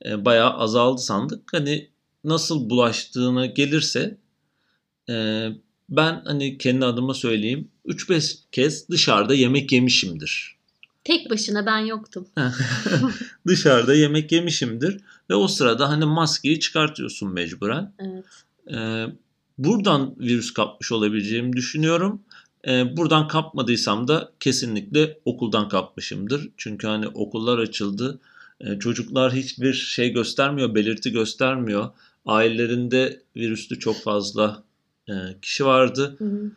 E, 0.05 0.25
bayağı 0.25 0.51
azaldı 0.51 1.01
sandık. 1.03 1.53
Hani 1.53 1.89
nasıl 2.25 2.71
bulaştığına 2.71 3.47
gelirse 3.47 4.19
e, 5.11 5.49
ben 5.89 6.23
hani 6.25 6.59
kendi 6.59 6.85
adıma 6.85 7.15
söyleyeyim 7.15 7.69
3-5 7.87 8.39
kez 8.53 8.89
dışarıda 8.89 9.35
yemek 9.35 9.73
yemişimdir. 9.73 10.59
Tek 11.05 11.31
başına 11.31 11.67
ben 11.67 11.79
yoktum. 11.79 12.27
dışarıda 13.47 13.95
yemek 13.95 14.33
yemişimdir 14.33 15.01
ve 15.31 15.35
o 15.35 15.49
sırada 15.49 15.89
hani 15.89 16.05
maskeyi 16.05 16.61
çıkartıyorsun 16.61 17.33
mecburen. 17.33 17.95
Evet. 17.99 18.25
Ee, 18.75 19.07
buradan 19.59 20.15
virüs 20.19 20.55
kapmış 20.55 20.93
olabileceğimi 20.93 21.53
düşünüyorum. 21.53 22.23
Ee, 22.69 22.97
buradan 22.97 23.29
kapmadıysam 23.29 24.09
da 24.09 24.33
kesinlikle 24.41 25.19
okuldan 25.25 25.69
kapmışımdır. 25.69 26.49
Çünkü 26.57 26.87
hani 26.87 27.09
okullar 27.09 27.59
açıldı. 27.59 28.21
Ee, 28.61 28.79
çocuklar 28.79 29.33
hiçbir 29.33 29.73
şey 29.73 30.13
göstermiyor, 30.13 30.75
belirti 30.75 31.13
göstermiyor. 31.13 31.91
Ailelerinde 32.27 33.23
virüslü 33.37 33.79
çok 33.79 34.03
fazla 34.03 34.63
kişi 35.43 35.65
vardı. 35.67 36.17
Hı 36.19 36.25
hı. 36.25 36.51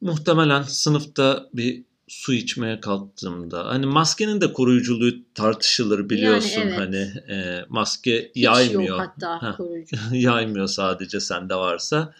Muhtemelen 0.00 0.62
sınıfta 0.62 1.48
bir 1.54 1.82
su 2.08 2.32
içmeye 2.32 2.80
kalktığımda 2.80 3.66
hani 3.66 3.86
maskenin 3.86 4.40
de 4.40 4.52
koruyuculuğu 4.52 5.14
tartışılır 5.34 6.10
biliyorsun 6.10 6.60
evet. 6.64 6.78
hani 6.78 7.12
e, 7.28 7.64
maske 7.68 8.30
Hiç 8.34 8.44
yaymıyor 8.44 8.82
yok 8.82 9.00
hatta 9.00 9.56
koruyucu. 9.56 9.96
yaymıyor 10.12 10.66
sadece 10.66 11.20
sende 11.20 11.54
varsa. 11.54 12.14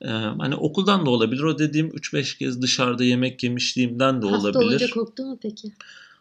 Ee, 0.00 0.08
hani 0.38 0.56
okuldan 0.56 1.06
da 1.06 1.10
olabilir. 1.10 1.42
O 1.42 1.58
dediğim 1.58 1.88
3-5 1.88 2.38
kez 2.38 2.62
dışarıda 2.62 3.04
yemek 3.04 3.42
yemişliğimden 3.42 4.22
de 4.22 4.26
Hasta 4.26 4.48
olabilir. 4.48 4.70
olunca 4.70 4.90
korktun 4.90 5.28
mu 5.28 5.38
peki? 5.42 5.72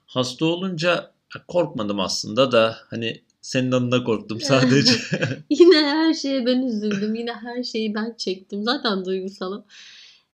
Hasta 0.05 0.45
olunca 0.45 1.11
korkmadım 1.47 1.99
aslında 1.99 2.51
da 2.51 2.77
hani 2.89 3.21
senin 3.45 3.71
adına 3.71 4.03
korktum 4.03 4.41
sadece. 4.41 4.93
Yine 5.49 5.75
her 5.75 6.13
şeye 6.13 6.45
ben 6.45 6.61
üzüldüm. 6.61 7.15
Yine 7.15 7.33
her 7.33 7.63
şeyi 7.63 7.95
ben 7.95 8.15
çektim. 8.17 8.63
Zaten 8.63 9.05
duygusalım. 9.05 9.65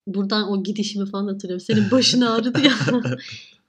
Buradan 0.07 0.51
o 0.51 0.63
gidişimi 0.63 1.11
falan 1.11 1.29
hatırlıyorum. 1.29 1.67
Senin 1.67 1.91
başın 1.91 2.21
ağrıdı 2.21 2.61
ya. 2.61 2.73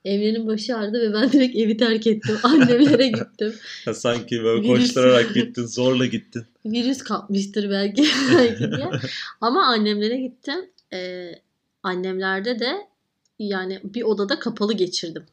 Emre'nin 0.06 0.48
başı 0.48 0.78
ağrıdı 0.78 1.02
ve 1.02 1.14
ben 1.14 1.32
direkt 1.32 1.56
evi 1.56 1.78
terk 1.78 2.08
ettim. 2.08 2.38
Annemlere 2.44 3.08
gittim. 3.08 3.54
Sanki 3.94 4.44
böyle 4.44 4.62
Virüs. 4.62 4.80
koşturarak 4.80 5.34
gittin, 5.34 5.66
zorla 5.66 6.06
gittin. 6.06 6.44
Virüs 6.66 6.98
kapmıştır 6.98 7.70
belki, 7.70 8.06
belki 8.36 8.60
diye. 8.60 8.90
Ama 9.42 9.66
annemlere 9.66 10.18
gittim. 10.18 10.70
Ee, 10.94 11.32
annemlerde 11.84 12.60
de 12.60 12.88
yani 13.40 13.80
bir 13.84 14.02
odada 14.02 14.40
kapalı 14.40 14.74
geçirdim. 14.74 15.24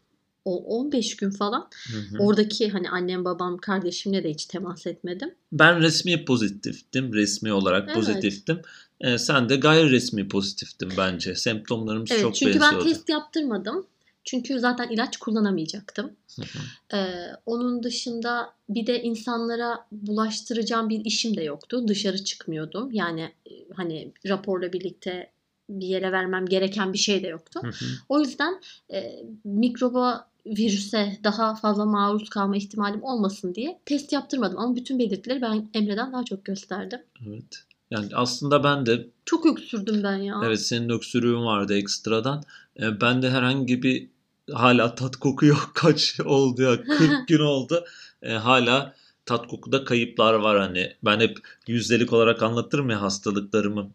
O 0.46 0.56
15 0.80 1.16
gün 1.16 1.30
falan. 1.30 1.68
Hı 1.92 1.98
hı. 1.98 2.18
Oradaki 2.18 2.68
hani 2.68 2.90
annem, 2.90 3.24
babam, 3.24 3.58
kardeşimle 3.58 4.24
de 4.24 4.30
hiç 4.30 4.46
temas 4.46 4.86
etmedim. 4.86 5.34
Ben 5.52 5.80
resmi 5.82 6.24
pozitiftim. 6.24 7.12
Resmi 7.12 7.52
olarak 7.52 7.84
Evet. 7.86 7.94
pozitiftim. 7.94 8.60
Ee, 9.00 9.18
sen 9.18 9.48
de 9.48 9.56
gayri 9.56 9.90
resmi 9.90 10.28
pozitiftin 10.28 10.88
bence. 10.96 11.34
Semptomlarımız 11.34 12.10
Evet 12.10 12.22
çok 12.22 12.34
çünkü 12.34 12.54
ben 12.54 12.60
benziyordu. 12.60 12.84
test 12.88 13.08
yaptırmadım. 13.08 13.86
Çünkü 14.24 14.60
zaten 14.60 14.88
ilaç 14.88 15.16
kullanamayacaktım. 15.16 16.10
Hı 16.36 16.42
hı. 16.42 16.96
Ee, 16.96 17.32
onun 17.46 17.82
dışında 17.82 18.54
bir 18.68 18.86
de 18.86 19.02
insanlara 19.02 19.86
bulaştıracağım 19.92 20.88
bir 20.88 21.04
işim 21.04 21.36
de 21.36 21.42
yoktu. 21.42 21.88
Dışarı 21.88 22.24
çıkmıyordum. 22.24 22.90
Yani 22.92 23.20
e, 23.20 23.52
hani 23.76 24.12
raporla 24.28 24.72
birlikte 24.72 25.30
bir 25.70 25.86
yere 25.86 26.12
vermem 26.12 26.46
gereken 26.46 26.92
bir 26.92 26.98
şey 26.98 27.22
de 27.22 27.26
yoktu. 27.28 27.60
Hı 27.62 27.68
hı. 27.68 27.84
O 28.08 28.20
yüzden 28.20 28.60
e, 28.92 29.22
mikroba 29.44 30.28
virüse 30.46 31.18
daha 31.24 31.54
fazla 31.54 31.84
maruz 31.84 32.28
kalma 32.30 32.56
ihtimalim 32.56 33.02
olmasın 33.02 33.54
diye 33.54 33.80
test 33.86 34.12
yaptırmadım. 34.12 34.58
Ama 34.58 34.76
bütün 34.76 34.98
belirtileri 34.98 35.42
ben 35.42 35.68
Emre'den 35.74 36.12
daha 36.12 36.24
çok 36.24 36.44
gösterdim. 36.44 37.00
evet. 37.26 37.62
Yani 37.90 38.08
aslında 38.14 38.64
ben 38.64 38.86
de 38.86 39.06
Çok 39.24 39.46
öksürdüm 39.46 40.02
ben 40.02 40.16
ya. 40.16 40.40
Evet 40.44 40.60
senin 40.60 40.88
öksürüğün 40.88 41.44
vardı 41.44 41.76
ekstradan. 41.76 42.42
Ee, 42.80 43.00
ben 43.00 43.22
de 43.22 43.30
herhangi 43.30 43.82
bir 43.82 44.08
hala 44.52 44.94
tat 44.94 45.16
koku 45.16 45.46
yok. 45.46 45.70
Kaç 45.74 46.20
oldu 46.20 46.62
ya? 46.62 46.84
40 46.84 47.28
gün 47.28 47.40
oldu. 47.40 47.84
Ee, 48.22 48.32
hala 48.32 48.94
tat 49.26 49.46
kokuda 49.46 49.84
kayıplar 49.84 50.34
var 50.34 50.58
hani. 50.58 50.92
Ben 51.04 51.20
hep 51.20 51.38
yüzdelik 51.66 52.12
olarak 52.12 52.42
anlatırım 52.42 52.90
ya 52.90 53.02
hastalıklarımı. 53.02 53.90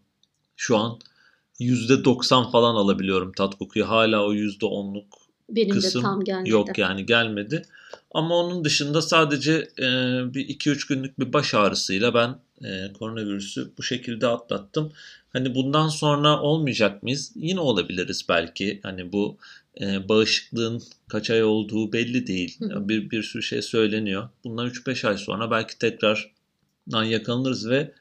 Şu 0.56 0.78
an 0.78 1.00
%90 1.60 2.52
falan 2.52 2.76
alabiliyorum 2.76 3.32
tat 3.32 3.56
kokuyu. 3.58 3.90
Hala 3.90 4.26
o 4.26 4.34
%10'luk 4.34 5.06
Benim 5.56 5.76
kısım 5.76 6.02
de 6.02 6.06
tam 6.06 6.24
gelmedi. 6.24 6.50
yok 6.50 6.78
yani 6.78 7.06
gelmedi. 7.06 7.66
Ama 8.12 8.36
onun 8.36 8.66
dışında 8.66 9.02
sadece 9.02 9.54
e, 9.80 9.86
bir 10.34 10.48
2-3 10.48 10.88
günlük 10.90 11.20
bir 11.20 11.34
baş 11.34 11.54
ağrısıyla 11.54 12.14
ben 12.14 12.36
e, 12.68 12.94
koronavirüsü 12.94 13.72
bu 13.78 13.84
şekilde 13.84 14.28
atlattım. 14.28 14.94
Hani 15.34 15.56
bundan 15.56 15.88
sonra 15.88 16.42
olmayacak 16.42 17.04
mıyız? 17.04 17.32
Yine 17.36 17.60
olabiliriz 17.60 18.26
belki. 18.30 18.80
Hani 18.84 19.12
bu 19.12 19.38
e, 19.82 20.10
bağışıklığın 20.10 20.82
kaç 21.08 21.30
ay 21.30 21.44
olduğu 21.44 21.94
belli 21.94 22.28
değil. 22.28 22.60
Hı. 22.60 22.90
Bir, 22.90 23.12
bir 23.12 23.24
sürü 23.24 23.44
şey 23.44 23.62
söyleniyor. 23.62 24.30
Bundan 24.44 24.68
3-5 24.68 25.08
ay 25.08 25.18
sonra 25.18 25.52
belki 25.52 25.78
tekrardan 25.78 27.04
yakalanırız 27.04 27.70
ve 27.70 27.92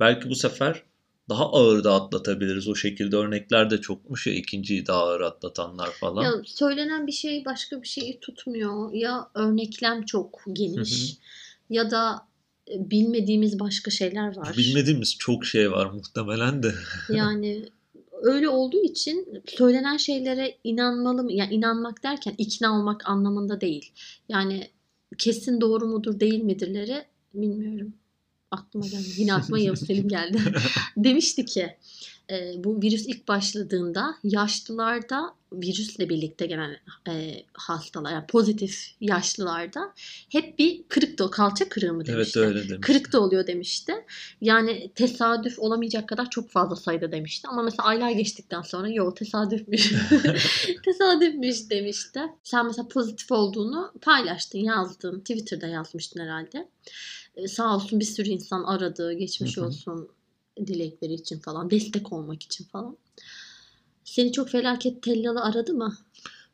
belki 0.00 0.30
bu 0.30 0.34
sefer 0.34 0.82
daha 1.28 1.52
ağır 1.52 1.84
da 1.84 1.94
atlatabiliriz. 1.94 2.68
O 2.68 2.74
şekilde 2.74 3.16
örnekler 3.16 3.70
de 3.70 3.80
çokmuş 3.80 4.26
ya 4.26 4.34
ikinciyi 4.34 4.86
daha 4.86 5.02
ağır 5.02 5.20
atlatanlar 5.20 5.90
falan. 5.90 6.22
Ya 6.22 6.32
söylenen 6.44 7.06
bir 7.06 7.12
şey 7.12 7.44
başka 7.44 7.82
bir 7.82 7.88
şeyi 7.88 8.20
tutmuyor. 8.20 8.92
Ya 8.92 9.30
örneklem 9.34 10.04
çok 10.04 10.44
geniş 10.52 11.18
ya 11.70 11.90
da 11.90 12.28
e, 12.70 12.90
bilmediğimiz 12.90 13.60
başka 13.60 13.90
şeyler 13.90 14.36
var. 14.36 14.54
Bilmediğimiz 14.56 15.16
çok 15.18 15.44
şey 15.44 15.72
var 15.72 15.86
muhtemelen 15.86 16.62
de. 16.62 16.74
Yani 17.08 17.68
öyle 18.22 18.48
olduğu 18.48 18.82
için 18.82 19.42
söylenen 19.46 19.96
şeylere 19.96 20.58
inanmalı 20.64 21.24
mı? 21.24 21.32
Yani 21.32 21.54
inanmak 21.54 22.02
derken 22.02 22.34
ikna 22.38 22.78
olmak 22.78 23.08
anlamında 23.08 23.60
değil. 23.60 23.92
Yani 24.28 24.70
kesin 25.18 25.60
doğru 25.60 25.86
mudur 25.86 26.20
değil 26.20 26.42
midirleri 26.42 27.04
bilmiyorum. 27.34 27.94
Aklıma 28.56 28.86
geldi. 28.86 29.06
Yine 29.16 29.34
aklıma 29.34 29.58
Yavuz 29.58 29.86
Selim 29.86 30.08
geldi. 30.08 30.38
Demişti 30.96 31.44
ki 31.44 31.76
e, 32.30 32.64
bu 32.64 32.82
virüs 32.82 33.06
ilk 33.06 33.28
başladığında 33.28 34.16
yaşlılarda 34.24 35.34
virüsle 35.52 36.08
birlikte 36.08 36.46
gelen 36.46 36.76
e, 37.08 37.42
hastalar 37.52 38.12
yani 38.12 38.26
pozitif 38.26 38.90
yaşlılarda 39.00 39.92
hep 40.28 40.58
bir 40.58 40.82
kırık 40.88 41.18
da 41.18 41.30
kalça 41.30 41.68
kırığı 41.68 41.92
mı 41.92 42.06
demişti. 42.06 42.38
Evet 42.38 42.48
öyle 42.48 42.68
demiş. 42.68 42.86
Kırık 42.86 43.12
da 43.12 43.20
oluyor 43.20 43.46
demişti. 43.46 43.92
Yani 44.40 44.90
tesadüf 44.94 45.58
olamayacak 45.58 46.08
kadar 46.08 46.30
çok 46.30 46.50
fazla 46.50 46.76
sayıda 46.76 47.12
demişti. 47.12 47.48
Ama 47.48 47.62
mesela 47.62 47.88
aylar 47.88 48.10
geçtikten 48.10 48.62
sonra 48.62 48.88
yok 48.88 49.16
tesadüfmüş. 49.16 49.92
tesadüfmüş 50.84 51.70
demişti. 51.70 52.20
Sen 52.42 52.66
mesela 52.66 52.88
pozitif 52.88 53.32
olduğunu 53.32 53.92
paylaştın, 54.02 54.58
yazdın. 54.58 55.20
Twitter'da 55.20 55.66
yazmıştın 55.66 56.20
herhalde. 56.20 56.68
Ee, 57.36 57.48
sağ 57.48 57.76
olsun 57.76 58.00
bir 58.00 58.04
sürü 58.04 58.28
insan 58.28 58.64
aradı, 58.64 59.12
geçmiş 59.12 59.56
Hı 59.56 59.60
hı. 59.60 59.66
olsun 59.66 60.08
dilekleri 60.66 61.12
için 61.12 61.38
falan, 61.38 61.70
destek 61.70 62.12
olmak 62.12 62.42
için 62.42 62.64
falan. 62.64 62.96
Seni 64.04 64.32
çok 64.32 64.48
felaket 64.50 65.02
tellalı 65.02 65.42
aradı 65.42 65.74
mı? 65.74 65.96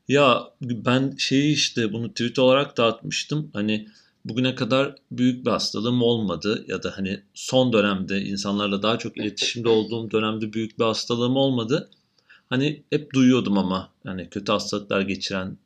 Ya 0.07 0.43
ben 0.61 1.15
şeyi 1.17 1.53
işte 1.53 1.93
bunu 1.93 2.09
tweet 2.09 2.39
olarak 2.39 2.77
da 2.77 2.85
atmıştım. 2.85 3.49
Hani 3.53 3.87
bugüne 4.25 4.55
kadar 4.55 4.95
büyük 5.11 5.45
bir 5.45 5.51
hastalığım 5.51 6.01
olmadı 6.01 6.65
ya 6.67 6.83
da 6.83 6.97
hani 6.97 7.19
son 7.33 7.73
dönemde 7.73 8.21
insanlarla 8.21 8.83
daha 8.83 8.97
çok 8.97 9.17
iletişimde 9.17 9.69
olduğum 9.69 10.11
dönemde 10.11 10.53
büyük 10.53 10.79
bir 10.79 10.83
hastalığım 10.83 11.35
olmadı. 11.35 11.89
Hani 12.49 12.83
hep 12.89 13.13
duyuyordum 13.13 13.57
ama 13.57 13.89
yani 14.05 14.29
kötü 14.29 14.51
hastalıklar 14.51 15.01
geçiren 15.01 15.57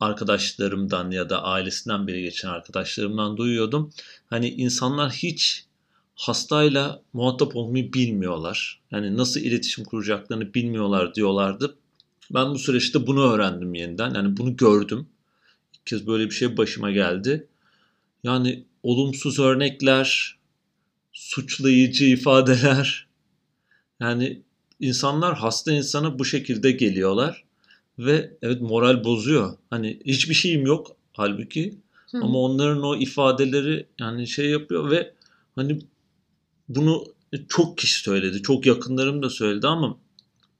arkadaşlarımdan 0.00 1.10
ya 1.10 1.30
da 1.30 1.42
ailesinden 1.42 2.06
biri 2.06 2.22
geçen 2.22 2.48
arkadaşlarımdan 2.48 3.36
duyuyordum. 3.36 3.92
Hani 4.26 4.48
insanlar 4.48 5.12
hiç 5.12 5.64
hastayla 6.14 7.02
muhatap 7.12 7.56
olmayı 7.56 7.92
bilmiyorlar. 7.92 8.80
Yani 8.90 9.16
nasıl 9.16 9.40
iletişim 9.40 9.84
kuracaklarını 9.84 10.54
bilmiyorlar 10.54 11.14
diyorlardı. 11.14 11.76
Ben 12.30 12.50
bu 12.50 12.58
süreçte 12.58 13.06
bunu 13.06 13.32
öğrendim 13.32 13.74
yeniden. 13.74 14.14
Yani 14.14 14.36
bunu 14.36 14.56
gördüm. 14.56 15.08
İlk 15.74 15.86
kez 15.86 16.06
böyle 16.06 16.24
bir 16.24 16.34
şey 16.34 16.56
başıma 16.56 16.90
geldi. 16.90 17.48
Yani 18.24 18.64
olumsuz 18.82 19.38
örnekler, 19.38 20.38
suçlayıcı 21.12 22.04
ifadeler. 22.04 23.08
Yani 24.00 24.42
insanlar 24.80 25.36
hasta 25.38 25.72
insana 25.72 26.18
bu 26.18 26.24
şekilde 26.24 26.70
geliyorlar 26.70 27.49
ve 28.06 28.36
evet 28.42 28.60
moral 28.60 29.04
bozuyor. 29.04 29.56
Hani 29.70 30.00
hiçbir 30.04 30.34
şeyim 30.34 30.66
yok 30.66 30.96
halbuki 31.12 31.74
Hı. 32.10 32.18
ama 32.18 32.38
onların 32.38 32.82
o 32.82 32.96
ifadeleri 32.96 33.86
yani 33.98 34.26
şey 34.26 34.50
yapıyor 34.50 34.90
ve 34.90 35.14
hani 35.56 35.78
bunu 36.68 37.04
çok 37.48 37.78
kişi 37.78 38.00
söyledi. 38.00 38.42
Çok 38.42 38.66
yakınlarım 38.66 39.22
da 39.22 39.30
söyledi 39.30 39.66
ama 39.66 39.98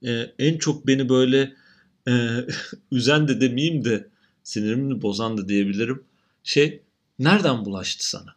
e, 0.05 0.33
en 0.39 0.57
çok 0.57 0.87
beni 0.87 1.09
böyle 1.09 1.53
e, 2.07 2.11
üzen 2.91 3.27
de 3.27 3.41
demeyeyim 3.41 3.85
de 3.85 4.07
sinirimi 4.43 5.01
bozan 5.01 5.37
da 5.37 5.47
diyebilirim. 5.47 6.03
Şey 6.43 6.81
nereden 7.19 7.65
bulaştı 7.65 8.09
sana? 8.09 8.35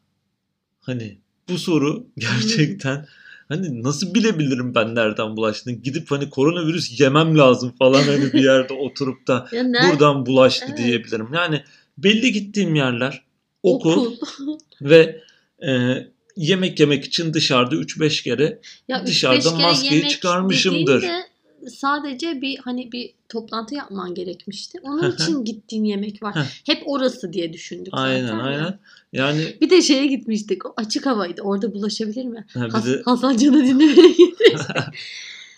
Hani 0.80 1.18
bu 1.48 1.58
soru 1.58 2.06
gerçekten 2.18 3.06
hani 3.48 3.82
nasıl 3.82 4.14
bilebilirim 4.14 4.74
ben 4.74 4.94
nereden 4.94 5.36
bulaştığını? 5.36 5.74
Gidip 5.74 6.10
hani 6.10 6.30
koronavirüs 6.30 7.00
yemem 7.00 7.38
lazım 7.38 7.74
falan 7.78 8.02
hani 8.02 8.32
bir 8.32 8.42
yerde 8.44 8.72
oturup 8.80 9.26
da 9.26 9.48
buradan 9.52 10.26
bulaştı 10.26 10.66
Evet. 10.68 10.78
diyebilirim. 10.78 11.28
Yani 11.34 11.64
belli 11.98 12.32
gittiğim 12.32 12.74
yerler 12.74 13.22
okul, 13.62 14.06
okul. 14.06 14.58
ve 14.82 15.20
e, 15.66 15.96
yemek 16.36 16.80
yemek 16.80 17.04
için 17.04 17.34
dışarıda 17.34 17.74
3-5 17.74 18.22
kere 18.22 18.58
Ya 18.88 19.06
Dışarıda 19.06 19.50
kere 19.50 19.62
maskeyi 19.62 20.08
çıkarmışımdır. 20.08 21.02
dediğinde 21.02 21.33
sadece 21.70 22.40
bir 22.42 22.58
hani 22.58 22.92
bir 22.92 23.14
toplantı 23.28 23.74
yapman 23.74 24.14
gerekmişti. 24.14 24.78
Onun 24.82 25.12
için 25.12 25.44
gittiğin 25.44 25.84
yemek 25.84 26.22
var. 26.22 26.60
Hep 26.66 26.82
orası 26.86 27.32
diye 27.32 27.52
düşündük 27.52 27.92
aynen 27.96 28.26
zaten. 28.26 28.36
ya. 28.38 28.42
aynen. 28.44 28.78
Yani 29.12 29.56
Bir 29.60 29.70
de 29.70 29.82
şeye 29.82 30.06
gitmiştik. 30.06 30.66
O 30.66 30.74
açık 30.76 31.06
havaydı. 31.06 31.42
Orada 31.42 31.74
bulaşabilir 31.74 32.24
mi? 32.24 32.46
ha, 32.54 32.60
Has- 32.60 32.86
de 32.86 33.02
Hasan 33.04 33.36
Can'ı 33.36 33.64
dinlemeye 33.64 34.08
gitmiştik. 34.18 34.76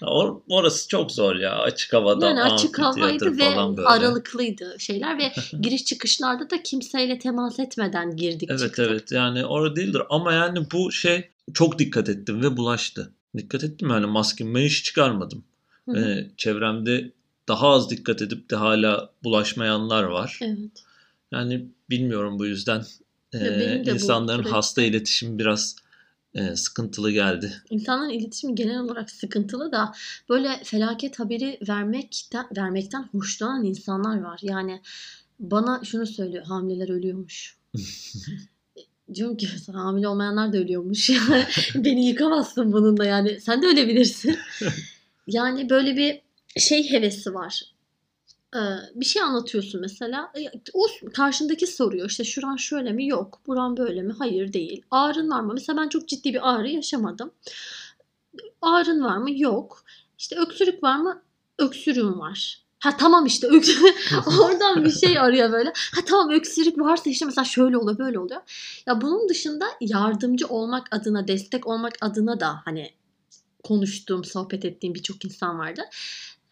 or- 0.02 0.40
orası 0.48 0.88
çok 0.88 1.12
zor 1.12 1.36
ya. 1.36 1.58
Açık 1.58 1.92
havada 1.92 2.26
Yani 2.28 2.42
açık 2.42 2.78
havaydı 2.78 3.32
ve 3.32 3.38
böyle. 3.76 3.88
aralıklıydı 3.88 4.76
şeyler 4.78 5.18
ve 5.18 5.32
giriş 5.60 5.84
çıkışlarda 5.84 6.50
da 6.50 6.62
kimseyle 6.62 7.18
temas 7.18 7.58
etmeden 7.58 8.16
girdik 8.16 8.48
Evet 8.50 8.60
çıktık. 8.60 8.86
evet 8.90 9.12
yani 9.12 9.46
orada 9.46 9.76
değildir 9.76 10.02
ama 10.10 10.32
yani 10.32 10.58
bu 10.72 10.92
şey 10.92 11.28
çok 11.54 11.78
dikkat 11.78 12.08
ettim 12.08 12.42
ve 12.42 12.56
bulaştı. 12.56 13.12
Dikkat 13.36 13.64
ettim 13.64 13.88
yani 13.90 14.06
maskemi 14.06 14.54
ben 14.54 14.60
hiç 14.60 14.84
çıkarmadım. 14.84 15.44
Hı 15.88 15.92
hı. 15.92 15.98
Ee, 15.98 16.30
çevremde 16.36 17.12
daha 17.48 17.68
az 17.68 17.90
dikkat 17.90 18.22
edip 18.22 18.50
de 18.50 18.56
hala 18.56 19.10
bulaşmayanlar 19.24 20.02
var. 20.02 20.38
Evet. 20.42 20.84
Yani 21.32 21.66
bilmiyorum 21.90 22.38
bu 22.38 22.46
yüzden 22.46 22.84
e, 23.34 23.38
bu 23.86 23.90
insanların 23.90 24.42
süreçte- 24.42 24.50
hasta 24.50 24.82
iletişimi 24.82 25.38
biraz 25.38 25.76
e, 26.34 26.56
sıkıntılı 26.56 27.10
geldi. 27.10 27.52
İnsanların 27.70 28.10
iletişimi 28.10 28.54
genel 28.54 28.80
olarak 28.80 29.10
sıkıntılı 29.10 29.72
da 29.72 29.94
böyle 30.28 30.60
felaket 30.64 31.18
haberi 31.18 31.58
vermekten 31.68 32.46
vermekten 32.56 33.02
hoşlanan 33.12 33.64
insanlar 33.64 34.20
var. 34.20 34.40
Yani 34.42 34.80
bana 35.40 35.84
şunu 35.84 36.06
söylüyor 36.06 36.44
hamileler 36.44 36.88
ölüyormuş. 36.88 37.56
Diyorum 39.14 39.36
ki 39.36 39.48
hamile 39.72 40.08
olmayanlar 40.08 40.52
da 40.52 40.56
ölüyormuş. 40.56 41.10
Beni 41.74 42.06
yıkamazsın 42.08 42.72
bununla 42.72 43.04
yani. 43.04 43.40
Sen 43.40 43.62
de 43.62 43.66
ölebilirsin. 43.66 44.38
Yani 45.26 45.70
böyle 45.70 45.96
bir 45.96 46.20
şey 46.60 46.90
hevesi 46.90 47.34
var. 47.34 47.62
Ee, 48.56 48.58
bir 48.94 49.04
şey 49.04 49.22
anlatıyorsun 49.22 49.80
mesela. 49.80 50.32
E, 50.38 50.40
O 50.74 50.86
karşındaki 51.14 51.66
soruyor 51.66 52.10
işte 52.10 52.24
şuran 52.24 52.56
şöyle 52.56 52.92
mi? 52.92 53.06
Yok. 53.06 53.40
Buran 53.46 53.76
böyle 53.76 54.02
mi? 54.02 54.14
Hayır 54.18 54.52
değil. 54.52 54.82
Ağrın 54.90 55.30
var 55.30 55.40
mı? 55.40 55.52
Mesela 55.54 55.82
ben 55.82 55.88
çok 55.88 56.08
ciddi 56.08 56.34
bir 56.34 56.50
ağrı 56.54 56.68
yaşamadım. 56.68 57.30
Ağrın 58.62 59.04
var 59.04 59.16
mı? 59.16 59.30
Yok. 59.40 59.82
İşte 60.18 60.36
öksürük 60.36 60.82
var 60.82 60.96
mı? 60.96 61.22
Öksürüğüm 61.58 62.18
var. 62.20 62.62
Ha 62.78 62.96
tamam 62.96 63.26
işte. 63.26 63.48
Oradan 64.40 64.84
bir 64.84 64.90
şey 64.90 65.18
arıyor 65.18 65.52
böyle. 65.52 65.72
Ha 65.94 66.00
tamam 66.06 66.30
öksürük 66.30 66.78
varsa 66.78 67.10
işte 67.10 67.24
mesela 67.24 67.44
şöyle 67.44 67.76
oluyor 67.78 67.98
böyle 67.98 68.18
oluyor. 68.18 68.40
Ya 68.86 69.00
bunun 69.00 69.28
dışında 69.28 69.66
yardımcı 69.80 70.46
olmak 70.46 70.88
adına, 70.94 71.28
destek 71.28 71.66
olmak 71.66 71.92
adına 72.00 72.40
da 72.40 72.56
hani 72.64 72.90
konuştuğum, 73.66 74.24
sohbet 74.24 74.64
ettiğim 74.64 74.94
birçok 74.94 75.24
insan 75.24 75.58
vardı. 75.58 75.82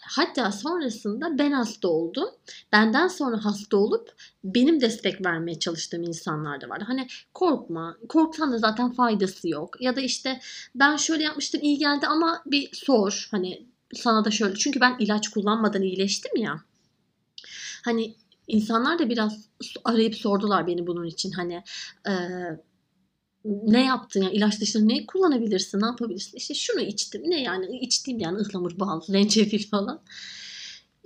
Hatta 0.07 0.53
sonrasında 0.53 1.39
ben 1.39 1.53
hasta 1.53 1.89
oldum. 1.89 2.29
Benden 2.73 3.09
sonra 3.09 3.45
hasta 3.45 3.77
olup 3.77 4.13
benim 4.45 4.81
destek 4.81 5.27
vermeye 5.27 5.59
çalıştığım 5.59 6.03
insanlar 6.03 6.61
da 6.61 6.69
vardı. 6.69 6.85
Hani 6.87 7.07
korkma, 7.35 7.97
korksan 8.09 8.53
da 8.53 8.59
zaten 8.59 8.93
faydası 8.93 9.49
yok. 9.49 9.77
Ya 9.81 9.97
da 9.97 10.01
işte 10.01 10.41
ben 10.75 10.97
şöyle 10.97 11.23
yapmıştım 11.23 11.61
iyi 11.63 11.79
geldi 11.79 12.07
ama 12.07 12.43
bir 12.47 12.71
sor. 12.73 13.29
Hani 13.31 13.67
sana 13.95 14.25
da 14.25 14.31
şöyle. 14.31 14.55
Çünkü 14.55 14.81
ben 14.81 14.97
ilaç 14.99 15.29
kullanmadan 15.29 15.83
iyileştim 15.83 16.37
ya. 16.37 16.61
Hani 17.85 18.15
insanlar 18.49 18.99
da 18.99 19.11
biraz 19.11 19.49
arayıp 19.85 20.15
sordular 20.15 20.67
beni 20.67 20.87
bunun 20.87 21.05
için. 21.05 21.31
Hani 21.31 21.63
eee 22.07 22.61
ne 23.45 23.85
yaptın 23.85 24.23
ya 24.23 24.31
ilaç 24.31 24.61
dışında 24.61 24.85
ne 24.85 25.07
kullanabilirsin 25.07 25.81
ne 25.81 25.87
yapabilirsin? 25.87 26.37
İşte 26.37 26.55
şunu 26.55 26.81
içtim 26.81 27.23
ne 27.25 27.43
yani 27.43 27.79
içtiğim 27.79 28.21
yani 28.21 28.39
ıhlamur 28.39 28.79
bal 28.79 29.01
zencefil 29.01 29.69
falan. 29.69 30.03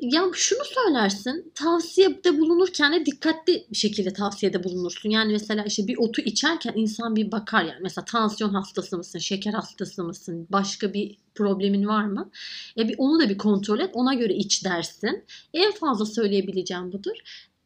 Ya 0.00 0.22
şunu 0.34 0.58
söylersin 0.64 1.52
tavsiyede 1.54 2.38
bulunurken 2.38 2.92
de 2.92 3.06
dikkatli 3.06 3.66
bir 3.70 3.76
şekilde 3.76 4.12
tavsiyede 4.12 4.64
bulunursun. 4.64 5.10
Yani 5.10 5.32
mesela 5.32 5.64
işte 5.64 5.86
bir 5.86 5.96
otu 5.96 6.22
içerken 6.22 6.72
insan 6.76 7.16
bir 7.16 7.32
bakar 7.32 7.64
yani. 7.64 7.78
Mesela 7.82 8.04
tansiyon 8.04 8.54
hastası 8.54 8.96
mısın 8.96 9.18
şeker 9.18 9.52
hastası 9.52 10.04
mısın 10.04 10.46
başka 10.50 10.94
bir 10.94 11.18
problemin 11.34 11.86
var 11.86 12.04
mı? 12.04 12.30
E 12.78 12.88
bir 12.88 12.94
onu 12.98 13.20
da 13.20 13.28
bir 13.28 13.38
kontrol 13.38 13.80
et 13.80 13.90
ona 13.92 14.14
göre 14.14 14.34
iç 14.34 14.64
dersin. 14.64 15.24
En 15.54 15.72
fazla 15.72 16.06
söyleyebileceğim 16.06 16.92
budur. 16.92 17.16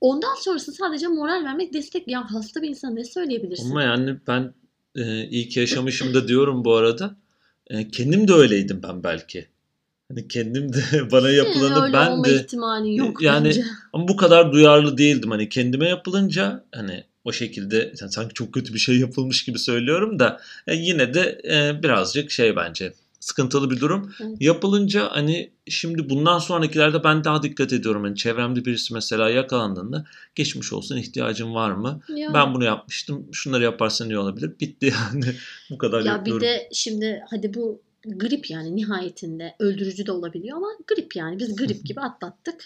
Ondan 0.00 0.34
sonrası 0.34 0.72
sadece 0.72 1.08
moral 1.08 1.44
vermek, 1.44 1.74
destek. 1.74 2.08
Ya 2.08 2.30
hasta 2.30 2.62
bir 2.62 2.68
insana 2.68 2.92
ne 2.92 3.04
söyleyebilirsin? 3.04 3.70
Ama 3.70 3.82
yani 3.82 4.16
ben 4.26 4.54
e, 4.96 5.24
ilk 5.24 5.56
yaşamışım 5.56 6.14
da 6.14 6.28
diyorum 6.28 6.64
bu 6.64 6.74
arada. 6.74 7.16
E, 7.66 7.88
kendim 7.88 8.28
de 8.28 8.32
öyleydim 8.32 8.82
ben 8.82 9.04
belki. 9.04 9.46
Hani 10.08 10.28
kendim 10.28 10.72
de 10.72 10.82
bana 11.12 11.26
Senin 11.26 11.36
yapılanı 11.36 11.84
öyle 11.84 11.92
ben 11.92 12.10
olma 12.10 12.24
de 12.24 12.34
ihtimali 12.34 12.96
yok 12.96 13.22
yani 13.22 13.48
bence. 13.48 13.64
ama 13.92 14.08
bu 14.08 14.16
kadar 14.16 14.52
duyarlı 14.52 14.98
değildim. 14.98 15.30
Hani 15.30 15.48
kendime 15.48 15.88
yapılınca 15.88 16.64
hani 16.74 17.04
o 17.24 17.32
şekilde 17.32 17.92
yani 18.00 18.12
sanki 18.12 18.34
çok 18.34 18.54
kötü 18.54 18.74
bir 18.74 18.78
şey 18.78 18.98
yapılmış 18.98 19.44
gibi 19.44 19.58
söylüyorum 19.58 20.18
da 20.18 20.40
e, 20.66 20.74
yine 20.74 21.14
de 21.14 21.40
e, 21.44 21.82
birazcık 21.82 22.30
şey 22.30 22.56
bence 22.56 22.92
sıkıntılı 23.22 23.70
bir 23.70 23.80
durum. 23.80 24.12
Evet. 24.20 24.36
Yapılınca 24.40 25.08
hani 25.10 25.52
şimdi 25.68 26.10
bundan 26.10 26.38
sonrakilerde 26.38 27.04
ben 27.04 27.24
daha 27.24 27.42
dikkat 27.42 27.72
ediyorum. 27.72 28.04
Hani 28.04 28.16
çevremde 28.16 28.64
birisi 28.64 28.94
mesela 28.94 29.30
yakalandığında 29.30 30.04
geçmiş 30.34 30.72
olsun 30.72 30.96
ihtiyacın 30.96 31.54
var 31.54 31.70
mı? 31.70 32.00
Ya, 32.08 32.34
Ben 32.34 32.54
bunu 32.54 32.64
yapmıştım. 32.64 33.28
Şunları 33.32 33.62
yaparsan 33.62 34.10
iyi 34.10 34.18
olabilir. 34.18 34.60
Bitti 34.60 34.86
yani. 34.86 35.24
Bu 35.70 35.78
kadar 35.78 35.98
ya 35.98 36.04
bir 36.04 36.08
yapıyorum. 36.08 36.42
de 36.42 36.68
şimdi 36.72 37.22
hadi 37.30 37.54
bu 37.54 37.82
grip 38.06 38.50
yani 38.50 38.76
nihayetinde 38.76 39.54
öldürücü 39.58 40.06
de 40.06 40.12
olabiliyor 40.12 40.56
ama 40.56 40.68
grip 40.86 41.16
yani 41.16 41.38
biz 41.38 41.56
grip 41.56 41.84
gibi 41.84 42.00
atlattık. 42.00 42.64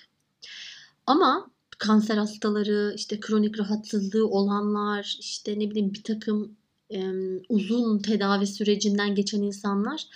Ama 1.07 1.51
kanser 1.79 2.16
hastaları, 2.16 2.92
işte 2.97 3.21
kronik 3.21 3.59
rahatsızlığı 3.59 4.29
olanlar, 4.29 5.16
işte 5.21 5.59
ne 5.59 5.71
bileyim 5.71 5.95
bir 5.95 6.03
takım 6.03 6.57
e, 6.90 7.01
uzun 7.49 7.99
tedavi 7.99 8.47
sürecinden 8.47 9.14
geçen 9.14 9.42
insanlar 9.42 10.07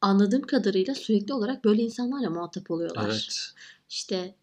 anladığım 0.00 0.42
kadarıyla 0.42 0.94
sürekli 0.94 1.34
olarak 1.34 1.64
böyle 1.64 1.82
insanlarla 1.82 2.30
muhatap 2.30 2.70
oluyorlar. 2.70 3.08
Evet. 3.10 3.52
İşte 3.90 4.34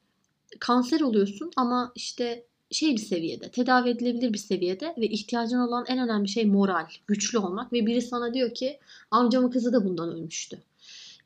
kanser 0.59 1.01
oluyorsun 1.01 1.51
ama 1.55 1.91
işte 1.95 2.45
şey 2.71 2.91
bir 2.93 3.01
seviyede, 3.01 3.51
tedavi 3.51 3.89
edilebilir 3.89 4.33
bir 4.33 4.37
seviyede 4.37 4.95
ve 4.97 5.07
ihtiyacın 5.07 5.59
olan 5.59 5.85
en 5.87 5.99
önemli 5.99 6.27
şey 6.27 6.45
moral, 6.45 6.87
güçlü 7.07 7.37
olmak 7.37 7.73
ve 7.73 7.85
biri 7.85 8.01
sana 8.01 8.33
diyor 8.33 8.53
ki 8.53 8.79
amcamın 9.11 9.49
kızı 9.49 9.73
da 9.73 9.85
bundan 9.85 10.09
ölmüştü. 10.09 10.59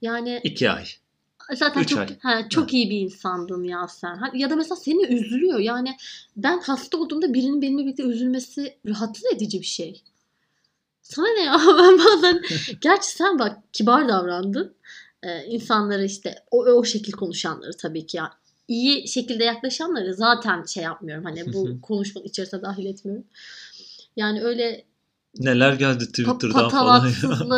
Yani 0.01 0.41
İki 0.43 0.71
ay. 0.71 0.85
zaten 1.55 1.81
üç 1.81 1.89
çok 1.89 1.99
ay. 1.99 2.19
ha, 2.19 2.49
çok 2.49 2.73
iyi 2.73 2.89
bir 2.89 2.99
insandın 2.99 3.63
ya 3.63 3.87
sen. 3.87 4.19
Ya 4.33 4.49
da 4.49 4.55
mesela 4.55 4.75
seni 4.75 5.05
üzülüyor. 5.05 5.59
Yani 5.59 5.97
ben 6.37 6.59
hasta 6.59 6.97
olduğumda 6.97 7.33
birinin 7.33 7.61
benimle 7.61 7.83
birlikte 7.83 8.03
üzülmesi 8.03 8.75
rahatsız 8.87 9.25
edici 9.33 9.61
bir 9.61 9.65
şey. 9.65 10.01
Sana 11.09 11.27
ne 11.27 11.43
ya? 11.43 11.59
Ben 11.67 11.99
bazen 11.99 12.41
gerçi 12.81 13.11
sen 13.11 13.39
bak 13.39 13.57
kibar 13.73 14.09
davrandın. 14.09 14.75
Ee, 15.23 15.45
insanları 15.45 16.05
işte 16.05 16.35
o, 16.51 16.65
o 16.65 16.83
şekil 16.83 17.11
konuşanları 17.11 17.77
tabii 17.77 18.05
ki 18.05 18.17
ya 18.17 18.33
iyi 18.67 19.07
şekilde 19.07 19.43
yaklaşanları 19.43 20.13
zaten 20.13 20.63
şey 20.63 20.83
yapmıyorum. 20.83 21.23
Hani 21.25 21.53
bu 21.53 21.81
konuşmanın 21.81 22.25
içerisine 22.25 22.61
dahil 22.61 22.85
etmiyorum. 22.85 23.25
Yani 24.15 24.43
öyle 24.43 24.83
Neler 25.37 25.73
geldi 25.73 26.03
pa- 26.03 26.07
Twitter'dan 26.07 26.69
falan 26.69 27.07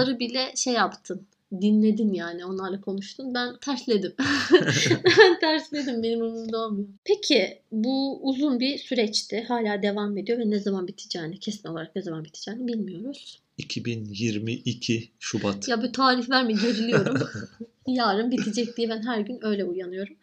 ya. 0.10 0.20
bile 0.20 0.54
şey 0.56 0.74
yaptın. 0.74 1.28
Dinledin 1.62 2.14
yani 2.14 2.46
onlarla 2.46 2.82
konuştun. 2.82 3.34
Ben 3.34 3.58
tersledim. 3.58 4.14
ben 5.06 5.40
tersledim. 5.40 6.04
Benim 6.04 6.22
umurumda 6.22 6.58
olmuyor. 6.58 6.88
Peki 7.04 7.62
bu 7.72 8.20
uzun 8.30 8.60
bir 8.60 8.78
süreçti. 8.78 9.46
Hala 9.48 9.82
devam 9.82 10.18
ediyor 10.18 10.40
ve 10.40 10.50
ne 10.50 10.60
zaman 10.60 10.88
biteceğini 10.88 11.40
kesin 11.40 11.70
olarak 11.70 11.96
ne 11.96 12.02
zaman 12.02 12.24
biteceğini 12.24 12.68
bilmiyoruz. 12.68 13.42
2022 13.58 15.12
Şubat. 15.20 15.68
Ya 15.68 15.84
bir 15.84 15.94
tarih 15.94 16.30
verme 16.30 16.54
geriliyorum. 16.54 17.30
Yarın 17.88 18.32
bitecek 18.32 18.78
diye 18.78 18.90
ben 18.90 19.04
her 19.04 19.20
gün 19.20 19.40
öyle 19.42 19.66
uyanıyorum. 19.66 20.16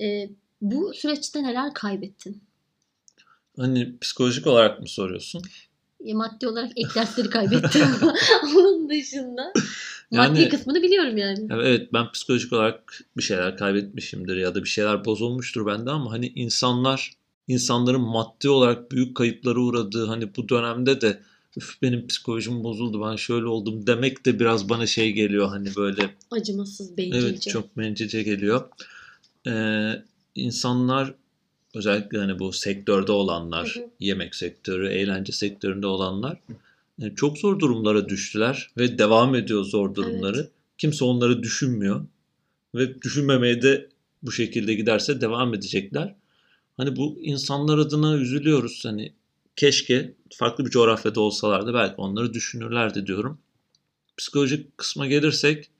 Ee, 0.00 0.30
bu 0.60 0.94
süreçte 0.94 1.42
neler 1.42 1.74
kaybettin? 1.74 2.42
Hani 3.56 3.98
psikolojik 3.98 4.46
olarak 4.46 4.80
mı 4.80 4.88
soruyorsun? 4.88 5.42
E, 6.04 6.14
maddi 6.14 6.48
olarak 6.48 6.70
ek 6.76 6.88
dersleri 6.94 7.30
kaybettim. 7.30 7.86
Onun 8.42 8.90
dışında 8.90 9.52
maddi 10.10 10.40
Yani- 10.40 10.48
kısmını 10.48 10.82
biliyorum 10.82 11.16
yani. 11.16 11.40
Ya 11.50 11.56
Evet 11.62 11.92
ben 11.92 12.12
psikolojik 12.12 12.52
olarak 12.52 13.04
bir 13.16 13.22
şeyler 13.22 13.56
kaybetmişimdir 13.56 14.36
ya 14.36 14.54
da 14.54 14.64
bir 14.64 14.68
şeyler 14.68 15.04
bozulmuştur 15.04 15.66
bende 15.66 15.90
ama 15.90 16.12
hani 16.12 16.32
insanlar 16.34 17.12
insanların 17.48 18.00
maddi 18.00 18.48
olarak 18.48 18.92
büyük 18.92 19.16
kayıplara 19.16 19.58
uğradığı 19.60 20.06
hani 20.06 20.36
bu 20.36 20.48
dönemde 20.48 21.00
de 21.00 21.20
Üf, 21.56 21.82
benim 21.82 22.06
psikolojim 22.06 22.64
bozuldu 22.64 23.02
ben 23.10 23.16
şöyle 23.16 23.46
oldum 23.46 23.86
demek 23.86 24.26
de 24.26 24.40
biraz 24.40 24.68
bana 24.68 24.86
şey 24.86 25.12
geliyor 25.12 25.48
hani 25.48 25.76
böyle 25.76 26.10
Acımasız, 26.30 26.96
bencilce. 26.98 27.18
evet 27.26 27.42
çok 27.48 27.76
bencilce 27.78 28.22
geliyor. 28.22 28.68
Ee, 29.46 29.92
insanlar 30.34 31.14
özellikle 31.74 32.18
hani 32.18 32.38
bu 32.38 32.52
sektörde 32.52 33.12
olanlar, 33.12 33.68
Hı 33.74 33.80
hı. 33.80 33.84
yemek 34.00 34.34
sektörü, 34.34 34.88
eğlence 34.88 35.32
sektöründe 35.32 35.86
olanlar 35.86 36.32
e, 36.32 36.52
çok 37.16 37.38
zor 37.38 37.58
durumlara 37.58 38.08
düştüler 38.08 38.70
ve 38.76 38.98
devam 38.98 39.34
ediyor 39.34 39.64
zor 39.64 39.94
durumları. 39.94 40.50
Kimse 40.78 41.04
onları 41.04 41.42
düşünmüyor 41.42 42.06
ve 42.74 43.02
düşünmemeye 43.02 43.62
de 43.62 43.88
bu 44.22 44.32
şekilde 44.32 44.74
giderse 44.74 45.20
devam 45.20 45.54
edecekler. 45.54 46.14
Hani 46.76 46.96
bu 46.96 47.18
insanlar 47.20 47.78
adına 47.78 48.16
üzülüyoruz. 48.16 48.84
Hani 48.84 49.12
keşke 49.56 50.14
farklı 50.34 50.66
bir 50.66 50.70
coğrafyada 50.70 51.20
olsalardı 51.20 51.74
belki 51.74 51.94
onları 51.96 52.34
düşünürlerdi 52.34 53.06
diyorum. 53.06 53.38
Psikolojik 54.16 54.78
kısma 54.78 55.06
gelirsek 55.06 55.70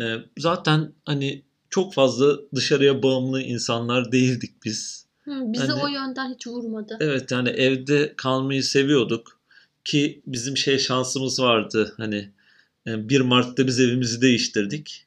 e, 0.00 0.16
zaten 0.38 0.92
hani 1.04 1.42
çok 1.70 1.94
fazla 1.94 2.38
dışarıya 2.54 3.02
bağımlı 3.02 3.42
insanlar 3.42 4.12
değildik 4.12 4.64
biz. 4.64 5.06
Hı, 5.24 5.30
bizi 5.44 5.66
Hani- 5.66 5.82
o 5.82 5.88
yönden 5.88 6.34
hiç 6.34 6.46
vurmadı. 6.46 6.96
Evet 7.00 7.30
yani 7.30 7.48
evde 7.48 8.14
kalmayı 8.16 8.62
seviyorduk 8.62 9.41
ki 9.84 10.22
bizim 10.26 10.56
şey 10.56 10.78
şansımız 10.78 11.40
vardı 11.40 11.94
hani 11.96 12.30
e, 12.86 13.08
1 13.08 13.20
Mart'ta 13.20 13.66
biz 13.66 13.80
evimizi 13.80 14.22
değiştirdik. 14.22 15.06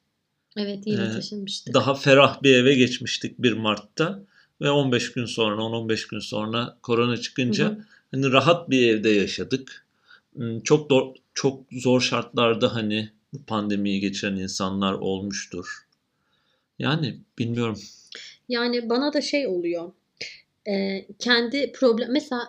Evet 0.57 0.87
yeni 0.87 1.01
Ee, 1.01 1.11
taşınmıştık. 1.11 1.73
Daha 1.73 1.95
ferah 1.95 2.43
bir 2.43 2.55
eve 2.55 2.75
geçmiştik 2.75 3.39
1 3.39 3.53
Mart'ta 3.53 4.23
ve 4.61 4.69
15 4.69 5.11
gün 5.11 5.25
sonra 5.25 5.61
10-15 5.61 6.09
gün 6.09 6.19
sonra 6.19 6.77
korona 6.81 7.17
çıkınca 7.17 7.65
Hı 7.65 7.69
hı. 7.69 7.85
hani 8.11 8.31
rahat 8.31 8.69
bir 8.69 8.87
evde 8.87 9.09
yaşadık. 9.09 9.85
Çok 10.63 10.91
do- 10.91 11.15
çok 11.33 11.63
zor 11.71 12.01
şartlarda 12.01 12.75
hani 12.75 13.09
pandemiyi 13.47 13.99
geçiren 13.99 14.35
insanlar 14.35 14.93
olmuştur. 14.93 15.85
Yani 16.79 17.19
bilmiyorum. 17.39 17.79
Yani 18.49 18.89
bana 18.89 19.13
da 19.13 19.21
şey 19.21 19.47
oluyor. 19.47 19.91
Ee, 20.67 21.05
kendi 21.19 21.71
problem 21.71 22.11
mesela 22.11 22.41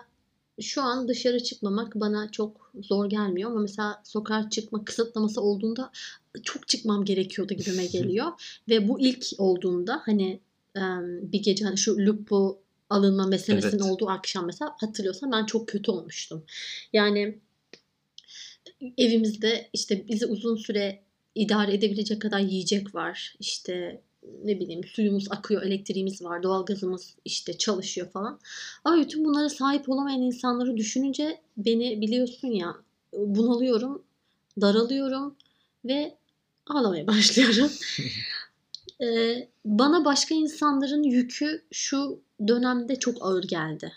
şu 0.61 0.81
an 0.81 1.07
dışarı 1.07 1.43
çıkmamak 1.43 1.95
bana 1.95 2.31
çok 2.31 2.71
zor 2.83 3.09
gelmiyor 3.09 3.51
ama 3.51 3.59
mesela 3.59 4.01
sokağa 4.03 4.49
çıkma 4.49 4.85
kısıtlaması 4.85 5.41
olduğunda 5.41 5.91
çok 6.43 6.67
çıkmam 6.67 7.05
gerekiyordu 7.05 7.53
gibime 7.53 7.85
geliyor 7.85 8.27
ve 8.69 8.87
bu 8.87 8.99
ilk 8.99 9.25
olduğunda 9.37 10.01
hani 10.05 10.39
bir 11.21 11.43
gece 11.43 11.65
hani 11.65 11.77
şu 11.77 11.97
lupu 11.97 12.59
alınma 12.89 13.27
meselesinin 13.27 13.81
Evet. 13.81 13.91
olduğu 13.91 14.09
akşam 14.09 14.45
mesela 14.45 14.75
hatırlıyorsan 14.79 15.31
ben 15.31 15.45
çok 15.45 15.67
kötü 15.67 15.91
olmuştum. 15.91 16.43
Yani 16.93 17.39
evimizde 18.97 19.69
işte 19.73 20.07
bizi 20.07 20.25
uzun 20.25 20.55
süre 20.55 21.03
idare 21.35 21.73
edebilecek 21.73 22.21
kadar 22.21 22.39
yiyecek 22.39 22.95
var. 22.95 23.35
İşte 23.39 24.01
ne 24.43 24.59
bileyim 24.59 24.83
suyumuz 24.83 25.27
akıyor, 25.29 25.61
elektriğimiz 25.61 26.23
var, 26.23 26.43
doğalgazımız 26.43 27.15
işte 27.25 27.57
çalışıyor 27.57 28.11
falan. 28.11 28.39
Ama 28.83 28.97
bütün 28.97 29.25
bunlara 29.25 29.49
sahip 29.49 29.89
olamayan 29.89 30.21
insanları 30.21 30.77
düşününce 30.77 31.41
beni 31.57 32.01
biliyorsun 32.01 32.47
ya 32.47 32.75
bunalıyorum, 33.13 34.03
daralıyorum 34.61 35.35
ve 35.85 36.17
ağlamaya 36.67 37.07
başlıyorum. 37.07 37.71
Ee, 39.01 39.47
bana 39.65 40.05
başka 40.05 40.35
insanların 40.35 41.03
yükü 41.03 41.61
şu 41.71 42.19
dönemde 42.47 42.99
çok 42.99 43.17
ağır 43.21 43.43
geldi. 43.43 43.93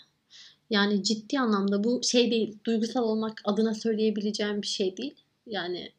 Yani 0.69 1.03
ciddi 1.03 1.39
anlamda 1.39 1.83
bu 1.83 2.01
şey 2.03 2.31
değil, 2.31 2.57
duygusal 2.65 3.03
olmak 3.03 3.41
adına 3.43 3.73
söyleyebileceğim 3.73 4.61
bir 4.61 4.67
şey 4.67 4.97
değil. 4.97 5.15
Yani 5.47 5.91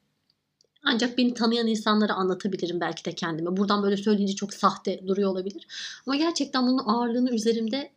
ancak 0.85 1.19
beni 1.19 1.35
tanıyan 1.35 1.67
insanlara 1.67 2.13
anlatabilirim 2.13 2.81
belki 2.81 3.05
de 3.05 3.13
kendime. 3.13 3.57
Buradan 3.57 3.83
böyle 3.83 3.97
söyleyince 3.97 4.35
çok 4.35 4.55
sahte 4.55 5.01
duruyor 5.07 5.31
olabilir. 5.31 5.67
Ama 6.07 6.17
gerçekten 6.17 6.67
bunun 6.67 6.83
ağırlığını 6.87 7.31
üzerimde 7.31 7.91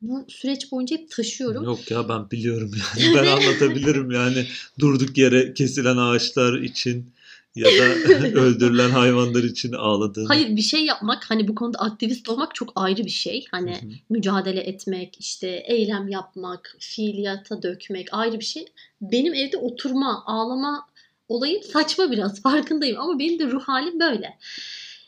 bu 0.00 0.24
süreç 0.28 0.72
boyunca 0.72 0.96
hep 0.96 1.10
taşıyorum. 1.10 1.64
Yok 1.64 1.90
ya 1.90 2.08
ben 2.08 2.30
biliyorum 2.30 2.70
yani. 2.74 3.14
Ben 3.16 3.26
anlatabilirim 3.26 4.10
yani 4.10 4.46
durduk 4.78 5.18
yere 5.18 5.54
kesilen 5.54 5.96
ağaçlar 5.96 6.58
için 6.58 7.12
ya 7.54 7.70
da 7.70 7.84
öldürülen 8.40 8.90
hayvanlar 8.90 9.44
için 9.44 9.72
ağladığım. 9.72 10.26
Hayır 10.26 10.56
bir 10.56 10.62
şey 10.62 10.84
yapmak 10.84 11.30
hani 11.30 11.48
bu 11.48 11.54
konuda 11.54 11.78
aktivist 11.78 12.28
olmak 12.28 12.54
çok 12.54 12.72
ayrı 12.74 13.04
bir 13.04 13.10
şey. 13.10 13.44
Hani 13.50 14.00
mücadele 14.10 14.60
etmek, 14.60 15.16
işte 15.20 15.62
eylem 15.66 16.08
yapmak, 16.08 16.76
fiiliyata 16.78 17.62
dökmek 17.62 18.08
ayrı 18.12 18.40
bir 18.40 18.44
şey. 18.44 18.66
Benim 19.00 19.34
evde 19.34 19.56
oturma, 19.56 20.22
ağlama 20.26 20.86
olayım 21.32 21.62
saçma 21.62 22.10
biraz 22.10 22.42
farkındayım 22.42 23.00
ama 23.00 23.18
benim 23.18 23.38
de 23.38 23.46
ruh 23.46 23.62
halim 23.62 24.00
böyle. 24.00 24.38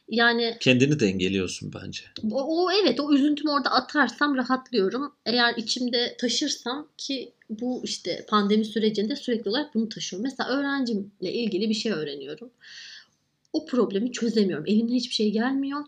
Yani 0.08 0.56
Kendini 0.60 1.00
dengeliyorsun 1.00 1.72
bence. 1.74 2.02
o, 2.30 2.64
o 2.64 2.72
evet 2.72 3.00
o 3.00 3.14
üzüntümü 3.14 3.50
orada 3.50 3.70
atarsam 3.70 4.36
rahatlıyorum. 4.36 5.12
Eğer 5.26 5.54
içimde 5.56 6.16
taşırsam 6.20 6.88
ki 6.98 7.32
bu 7.50 7.80
işte 7.84 8.26
pandemi 8.28 8.64
sürecinde 8.64 9.16
sürekli 9.16 9.50
olarak 9.50 9.74
bunu 9.74 9.88
taşıyorum. 9.88 10.22
Mesela 10.22 10.50
öğrencimle 10.50 11.32
ilgili 11.32 11.68
bir 11.68 11.74
şey 11.74 11.92
öğreniyorum. 11.92 12.50
O 13.52 13.66
problemi 13.66 14.12
çözemiyorum. 14.12 14.66
Elimden 14.66 14.94
hiçbir 14.94 15.14
şey 15.14 15.30
gelmiyor. 15.30 15.80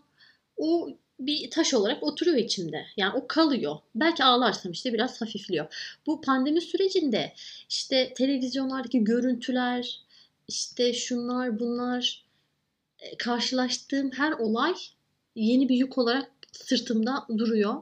O 0.57 0.89
bir 1.19 1.51
taş 1.51 1.73
olarak 1.73 2.03
oturuyor 2.03 2.37
içimde. 2.37 2.85
Yani 2.97 3.13
o 3.15 3.27
kalıyor. 3.27 3.75
Belki 3.95 4.23
ağlarsam 4.23 4.71
işte 4.71 4.93
biraz 4.93 5.21
hafifliyor. 5.21 5.97
Bu 6.05 6.21
pandemi 6.21 6.61
sürecinde 6.61 7.33
işte 7.69 8.13
televizyonlardaki 8.13 9.03
görüntüler, 9.03 9.99
işte 10.47 10.93
şunlar 10.93 11.59
bunlar 11.59 12.25
e, 12.99 13.17
karşılaştığım 13.17 14.11
her 14.11 14.31
olay 14.31 14.73
yeni 15.35 15.69
bir 15.69 15.75
yük 15.75 15.97
olarak 15.97 16.31
sırtımda 16.51 17.25
duruyor. 17.37 17.75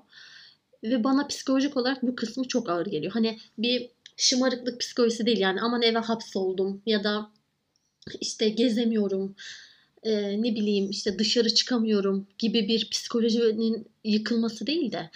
Ve 0.83 1.03
bana 1.03 1.27
psikolojik 1.27 1.77
olarak 1.77 2.03
bu 2.03 2.15
kısmı 2.15 2.47
çok 2.47 2.69
ağır 2.69 2.85
geliyor. 2.85 3.11
Hani 3.13 3.39
bir 3.57 3.89
şımarıklık 4.17 4.79
psikolojisi 4.79 5.25
değil 5.25 5.39
yani 5.39 5.61
aman 5.61 5.81
eve 5.81 5.99
hapsoldum 5.99 6.81
ya 6.85 7.03
da 7.03 7.31
işte 8.21 8.49
gezemiyorum, 8.49 9.35
e, 10.03 10.41
ne 10.41 10.55
bileyim 10.55 10.89
işte 10.89 11.19
dışarı 11.19 11.53
çıkamıyorum 11.53 12.27
gibi 12.37 12.67
bir 12.67 12.89
psikolojinin 12.89 13.87
yıkılması 14.03 14.67
değil 14.67 14.91
de 14.91 15.09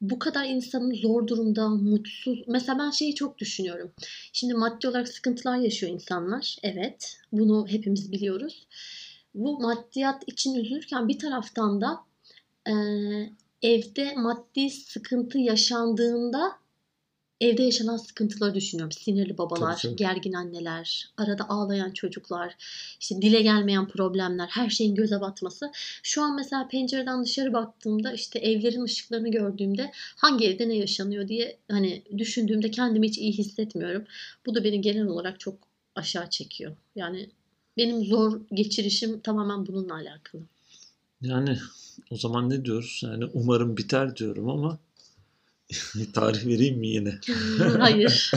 bu 0.00 0.18
kadar 0.18 0.44
insanın 0.44 0.94
zor 0.94 1.26
durumda, 1.26 1.68
mutsuz. 1.68 2.44
Mesela 2.46 2.78
ben 2.78 2.90
şeyi 2.90 3.14
çok 3.14 3.38
düşünüyorum. 3.38 3.92
Şimdi 4.32 4.54
maddi 4.54 4.88
olarak 4.88 5.08
sıkıntılar 5.08 5.56
yaşıyor 5.56 5.92
insanlar. 5.92 6.56
Evet, 6.62 7.18
bunu 7.32 7.66
hepimiz 7.68 8.12
biliyoruz. 8.12 8.66
Bu 9.34 9.60
maddiyat 9.60 10.22
için 10.26 10.54
üzülürken 10.54 11.08
bir 11.08 11.18
taraftan 11.18 11.80
da 11.80 12.00
e, 12.66 12.72
evde 13.62 14.14
maddi 14.16 14.70
sıkıntı 14.70 15.38
yaşandığında 15.38 16.52
evde 17.40 17.62
yaşanan 17.62 17.96
sıkıntıları 17.96 18.54
düşünüyorum. 18.54 18.92
Sinirli 18.92 19.38
babalar, 19.38 19.76
Tabii, 19.76 19.82
tabii. 19.82 19.96
gergin 19.96 20.32
anneler, 20.32 21.08
arada 21.16 21.48
ağlayan 21.48 21.90
çocuklar, 21.90 22.54
işte 23.00 23.22
dile 23.22 23.42
gelmeyen 23.42 23.88
problemler, 23.88 24.46
her 24.46 24.70
şeyin 24.70 24.94
göze 24.94 25.20
batması. 25.20 25.70
Şu 26.02 26.22
an 26.22 26.36
mesela 26.36 26.68
pencereden 26.68 27.24
dışarı 27.24 27.52
baktığımda 27.52 28.12
işte 28.12 28.38
evlerin 28.38 28.82
ışıklarını 28.82 29.30
gördüğümde 29.30 29.90
hangi 30.16 30.46
evde 30.46 30.68
ne 30.68 30.76
yaşanıyor 30.76 31.28
diye 31.28 31.56
hani 31.70 32.02
düşündüğümde 32.18 32.70
kendimi 32.70 33.08
hiç 33.08 33.18
iyi 33.18 33.32
hissetmiyorum. 33.32 34.04
Bu 34.46 34.54
da 34.54 34.64
beni 34.64 34.80
genel 34.80 35.06
olarak 35.06 35.40
çok 35.40 35.54
aşağı 35.94 36.30
çekiyor. 36.30 36.76
Yani 36.96 37.30
benim 37.76 38.04
zor 38.04 38.40
geçirişim 38.52 39.20
tamamen 39.20 39.66
bununla 39.66 39.94
alakalı. 39.94 40.42
Yani 41.22 41.58
o 42.10 42.16
zaman 42.16 42.50
ne 42.50 42.64
diyoruz? 42.64 43.00
Yani 43.04 43.24
umarım 43.34 43.76
biter 43.76 44.16
diyorum 44.16 44.48
ama 44.48 44.78
tarih 46.12 46.46
vereyim 46.46 46.78
mi 46.78 46.88
yine? 46.88 47.18
Hayır. 47.78 48.30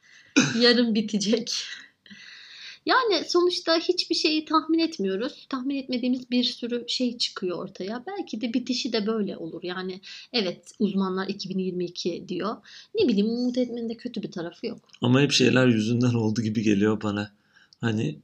Yarın 0.60 0.94
bitecek. 0.94 1.52
Yani 2.86 3.24
sonuçta 3.28 3.78
hiçbir 3.78 4.14
şeyi 4.14 4.44
tahmin 4.44 4.78
etmiyoruz. 4.78 5.46
Tahmin 5.48 5.76
etmediğimiz 5.76 6.30
bir 6.30 6.44
sürü 6.44 6.84
şey 6.88 7.18
çıkıyor 7.18 7.58
ortaya. 7.58 8.04
Belki 8.06 8.40
de 8.40 8.54
bitişi 8.54 8.92
de 8.92 9.06
böyle 9.06 9.36
olur. 9.36 9.62
Yani 9.62 10.00
evet 10.32 10.72
uzmanlar 10.78 11.28
2022 11.28 12.24
diyor. 12.28 12.56
Ne 12.94 13.08
bileyim 13.08 13.28
umut 13.28 13.58
etmenin 13.58 13.88
de 13.88 13.96
kötü 13.96 14.22
bir 14.22 14.32
tarafı 14.32 14.66
yok. 14.66 14.78
Ama 15.02 15.20
hep 15.20 15.32
şeyler 15.32 15.66
yüzünden 15.66 16.14
oldu 16.14 16.42
gibi 16.42 16.62
geliyor 16.62 17.02
bana. 17.02 17.32
Hani 17.80 18.18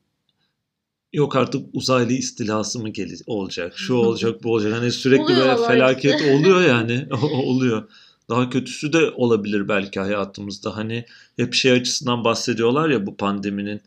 yok 1.13 1.37
artık 1.37 1.67
uzaylı 1.73 2.13
istilası 2.13 2.79
mı 2.79 2.89
gele- 2.89 3.23
olacak? 3.27 3.73
Şu 3.77 3.95
olacak, 3.95 4.43
bu 4.45 4.53
olacak. 4.53 4.73
Hani 4.73 4.93
sürekli 4.93 5.23
Oluyor 5.23 5.47
böyle 5.47 5.67
felaket 5.67 6.21
işte. 6.21 6.35
oluyor 6.37 6.63
yani. 6.63 7.07
oluyor. 7.23 7.91
Daha 8.29 8.51
kötüsü 8.51 8.93
de 8.93 9.11
olabilir 9.11 9.69
belki 9.69 10.01
hayatımızda. 10.01 10.77
Hani 10.77 11.05
hep 11.37 11.55
şey 11.55 11.73
açısından 11.73 12.25
bahsediyorlar 12.25 12.89
ya 12.89 13.07
bu 13.07 13.17
pandeminin. 13.17 13.81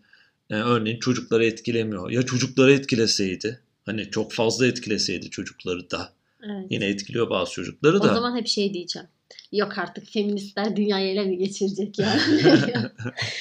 e, 0.50 0.56
örneğin 0.56 1.00
çocukları 1.00 1.46
etkilemiyor. 1.46 2.12
Ya 2.12 2.24
çocukları 2.24 2.74
etkileseydi. 2.74 3.60
Hani 3.86 4.12
çok 4.12 4.34
fazla 4.34 4.68
etkileseydi 4.68 5.30
çocukları 5.30 5.92
da. 5.92 6.14
Evet. 6.44 6.66
Yine 6.70 6.86
etkiliyor 6.86 7.30
bazı 7.30 7.52
çocukları 7.52 7.98
O 7.98 8.04
da. 8.04 8.14
zaman 8.14 8.38
hep 8.38 8.48
şey 8.48 8.74
diyeceğim. 8.74 9.08
Yok 9.52 9.78
artık 9.78 10.08
feministler 10.12 10.76
dünyayı 10.76 11.12
ele 11.12 11.26
mi 11.26 11.38
geçirecek 11.38 12.00
yani? 12.00 12.22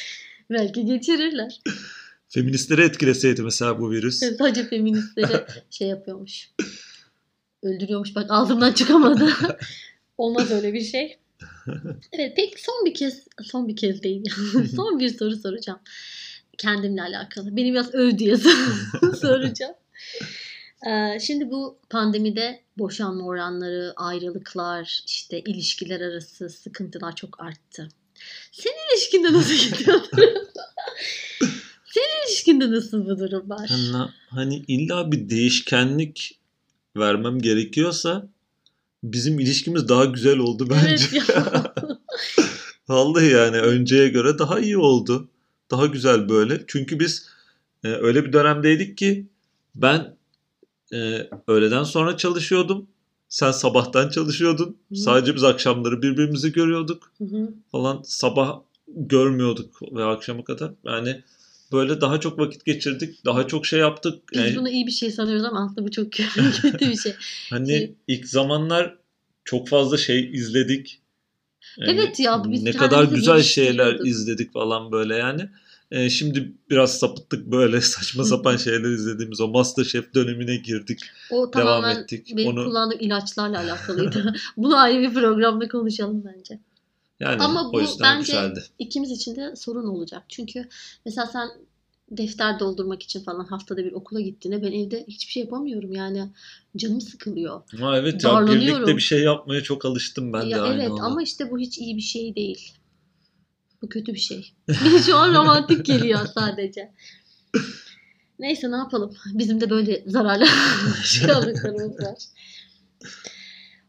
Belki 0.51 0.85
geçirirler. 0.85 1.61
Feministleri 2.29 2.83
etkileseydi 2.83 3.43
mesela 3.43 3.81
bu 3.81 3.91
virüs. 3.91 4.19
Sadece 4.39 4.69
feministleri 4.69 5.45
şey 5.71 5.89
yapıyormuş. 5.89 6.51
Öldürüyormuş. 7.63 8.15
Bak 8.15 8.27
ağzımdan 8.29 8.73
çıkamadı. 8.73 9.29
Olmaz 10.19 10.51
öyle 10.51 10.73
bir 10.73 10.85
şey. 10.85 11.19
Evet 12.13 12.33
peki 12.37 12.63
son 12.63 12.85
bir 12.87 12.95
kez 12.95 13.25
son 13.43 13.69
bir 13.69 13.77
kez 13.77 14.03
değil. 14.03 14.25
son 14.77 14.99
bir 14.99 15.09
soru 15.09 15.37
soracağım. 15.37 15.79
Kendimle 16.59 17.03
alakalı. 17.03 17.57
Beni 17.57 17.73
biraz 17.73 17.95
öv 17.95 18.19
diye 18.19 18.37
soracağım. 19.21 19.75
Ee, 20.87 21.21
şimdi 21.21 21.51
bu 21.51 21.79
pandemide 21.91 22.61
boşanma 22.79 23.25
oranları, 23.25 23.93
ayrılıklar, 23.97 25.03
işte 25.07 25.41
ilişkiler 25.41 26.01
arası 26.01 26.49
sıkıntılar 26.49 27.17
çok 27.17 27.41
arttı. 27.41 27.89
Senin 28.53 28.95
ilişkinde 28.95 29.33
nasıl 29.33 29.55
gidiyor? 29.55 30.01
Senin 31.85 32.29
ilişkinde 32.29 32.71
nasıl 32.71 33.07
bu 33.07 33.19
durumlar? 33.19 33.69
Hani, 33.69 34.09
hani 34.31 34.65
illa 34.69 35.13
bir 35.13 35.31
değişkenlik 35.31 36.41
vermem 36.97 37.39
gerekiyorsa 37.39 38.29
bizim 39.03 39.39
ilişkimiz 39.39 39.89
daha 39.89 40.05
güzel 40.05 40.39
oldu 40.39 40.71
bence. 40.71 41.07
Evet 41.13 41.29
ya. 41.29 41.75
Vallahi 42.89 43.31
yani 43.31 43.57
önceye 43.61 44.09
göre 44.09 44.39
daha 44.39 44.61
iyi 44.61 44.79
oldu. 44.79 45.29
Daha 45.71 45.87
güzel 45.87 46.29
böyle. 46.29 46.65
Çünkü 46.67 47.01
biz 47.01 47.27
e, 47.85 47.89
öyle 47.89 48.25
bir 48.25 48.33
dönemdeydik 48.33 48.99
ki 48.99 49.27
ben 49.75 50.17
e, 50.93 51.29
öğleden 51.47 51.85
sonra 51.85 52.17
çalışıyordum. 52.17 52.87
Sen 53.29 53.51
sabahtan 53.51 54.09
çalışıyordun. 54.09 54.77
Hı. 54.89 54.97
Sadece 54.97 55.35
biz 55.35 55.45
akşamları 55.45 56.03
birbirimizi 56.03 56.53
görüyorduk 56.53 57.13
Hı 57.19 57.25
hı. 57.25 57.55
falan. 57.73 58.03
Sabah 58.05 58.61
görmüyorduk 58.97 59.83
ve 59.93 60.05
akşama 60.05 60.45
kadar. 60.45 60.73
Yani 60.85 61.23
böyle 61.73 62.01
daha 62.01 62.21
çok 62.21 62.39
vakit 62.39 62.65
geçirdik. 62.65 63.25
Daha 63.25 63.47
çok 63.47 63.67
şey 63.67 63.81
yaptık. 63.81 64.23
Biz 64.33 64.41
Yani 64.41 64.57
bunu 64.57 64.69
iyi 64.69 64.87
bir 64.87 64.93
şey 64.93 65.11
sanıyoruz 65.11 65.45
ama 65.45 65.65
aslında 65.65 65.87
bu 65.87 65.91
çok 65.91 66.13
kötü 66.63 66.91
bir 66.91 66.97
şey. 66.97 67.15
Hani 67.51 67.73
Evet. 67.73 67.91
ilk 68.09 68.29
zamanlar 68.29 68.97
çok 69.45 69.69
fazla 69.69 69.97
şey 69.97 70.31
izledik. 70.33 71.01
Ee, 71.79 71.91
Evet 71.91 72.21
ya, 72.21 72.45
biz 72.49 72.63
ne 72.63 72.73
kadar 72.73 73.05
güzel 73.05 73.43
şeyler 73.43 73.95
izledik 74.05 74.53
falan 74.53 74.93
böyle 74.93 75.17
yani. 75.17 75.49
Ee, 75.91 76.11
şimdi 76.11 76.53
biraz 76.71 76.99
sapıttık 76.99 77.47
böyle 77.47 77.81
saçma 77.81 78.25
sapan 78.25 78.57
şeyler 78.57 78.91
izlediğimiz 78.91 79.41
o 79.41 79.49
MasterChef 79.49 80.15
dönemine 80.15 80.57
girdik. 80.57 81.01
O 81.31 81.53
Devam 81.53 81.85
ettik. 81.85 82.33
benim 82.37 82.49
Onu 82.49 82.65
kullandığım 82.65 83.01
ilaçlarla 83.01 83.61
alakalıydı. 83.61 84.35
Bunu 84.57 84.77
ayrı 84.81 85.03
bir 85.03 85.15
programda 85.15 85.69
konuşalım 85.69 86.25
bence. 86.25 86.59
Yani 87.21 87.43
Ama 87.43 87.69
o 87.69 87.73
bu 87.73 87.81
yüzden 87.81 88.19
bence 88.19 88.33
güzeldi. 88.33 88.65
ikimiz 88.79 89.11
için 89.11 89.37
de 89.37 89.57
sorun 89.57 89.89
olacak. 89.89 90.23
Çünkü 90.29 90.69
mesela 91.05 91.27
sen 91.27 91.49
defter 92.11 92.61
doldurmak 92.61 93.03
için 93.03 93.21
falan 93.25 93.45
haftada 93.45 93.85
bir 93.85 93.93
okula 93.93 94.21
gittiğinde 94.21 94.63
ben 94.63 94.73
evde 94.73 95.05
hiçbir 95.09 95.33
şey 95.33 95.43
yapamıyorum 95.43 95.93
yani 95.93 96.31
canım 96.77 97.01
sıkılıyor. 97.01 97.63
Ha 97.81 97.99
evet 97.99 98.25
ya 98.25 98.47
birlikte 98.47 98.97
bir 98.97 99.03
şey 99.03 99.23
yapmaya 99.23 99.63
çok 99.63 99.85
alıştım 99.85 100.33
ben 100.33 100.43
de 100.43 100.49
ya 100.49 100.63
aynı 100.63 100.83
evet 100.83 100.91
ona. 100.91 101.05
ama 101.05 101.23
işte 101.23 101.51
bu 101.51 101.59
hiç 101.59 101.79
iyi 101.79 101.97
bir 101.97 102.03
şey 102.03 102.35
değil. 102.35 102.73
Bu 103.83 103.89
kötü 103.89 104.15
bir 104.15 104.19
şey. 104.19 104.53
Şu 105.07 105.17
an 105.17 105.35
romantik 105.35 105.85
geliyor 105.85 106.27
sadece. 106.35 106.93
Neyse 108.39 108.71
ne 108.71 108.77
yapalım. 108.77 109.15
Bizim 109.35 109.61
de 109.61 109.71
böyle 109.71 110.05
zararlı 110.07 110.45
alışkanlıklarımız 110.87 112.01
var. 112.01 112.19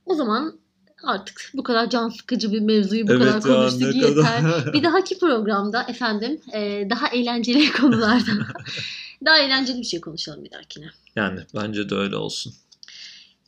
O 0.05 0.15
zaman 0.15 0.58
artık 1.03 1.51
bu 1.53 1.63
kadar 1.63 1.89
can 1.89 2.09
sıkıcı 2.09 2.51
bir 2.53 2.59
mevzuyu 2.59 3.03
bu 3.03 3.07
kadar 3.07 3.25
Evet 3.33 3.45
ya 3.45 3.53
konuştuk 3.55 3.95
ne 3.95 4.07
yeter. 4.07 4.15
kadar. 4.41 4.73
Bir 4.73 4.83
dahaki 4.83 5.19
programda 5.19 5.83
efendim 5.83 6.41
e, 6.53 6.87
daha 6.89 7.07
eğlenceli 7.07 7.71
konularda 7.81 8.31
daha 9.25 9.37
eğlenceli 9.37 9.79
bir 9.79 9.83
şey 9.85 10.01
konuşalım 10.01 10.45
bir 10.45 10.51
dahakine. 10.51 10.89
yani 11.15 11.39
bence 11.55 11.89
de 11.89 11.95
öyle 11.95 12.15
olsun. 12.15 12.53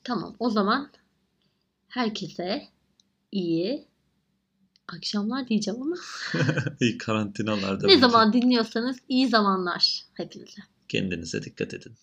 Tamam 0.03 0.35
o 0.39 0.49
zaman 0.49 0.89
herkese 1.87 2.67
iyi 3.31 3.85
akşamlar 4.87 5.47
diyeceğim 5.47 5.81
ama 5.81 5.95
İyi 6.79 6.97
karantinalarda. 6.97 7.87
ne 7.87 7.93
bence. 7.93 7.99
zaman 7.99 8.33
dinliyorsanız 8.33 8.97
iyi 9.09 9.27
zamanlar 9.27 10.01
hepinize. 10.13 10.61
Kendinize 10.89 11.43
dikkat 11.43 11.73
edin. 11.73 11.93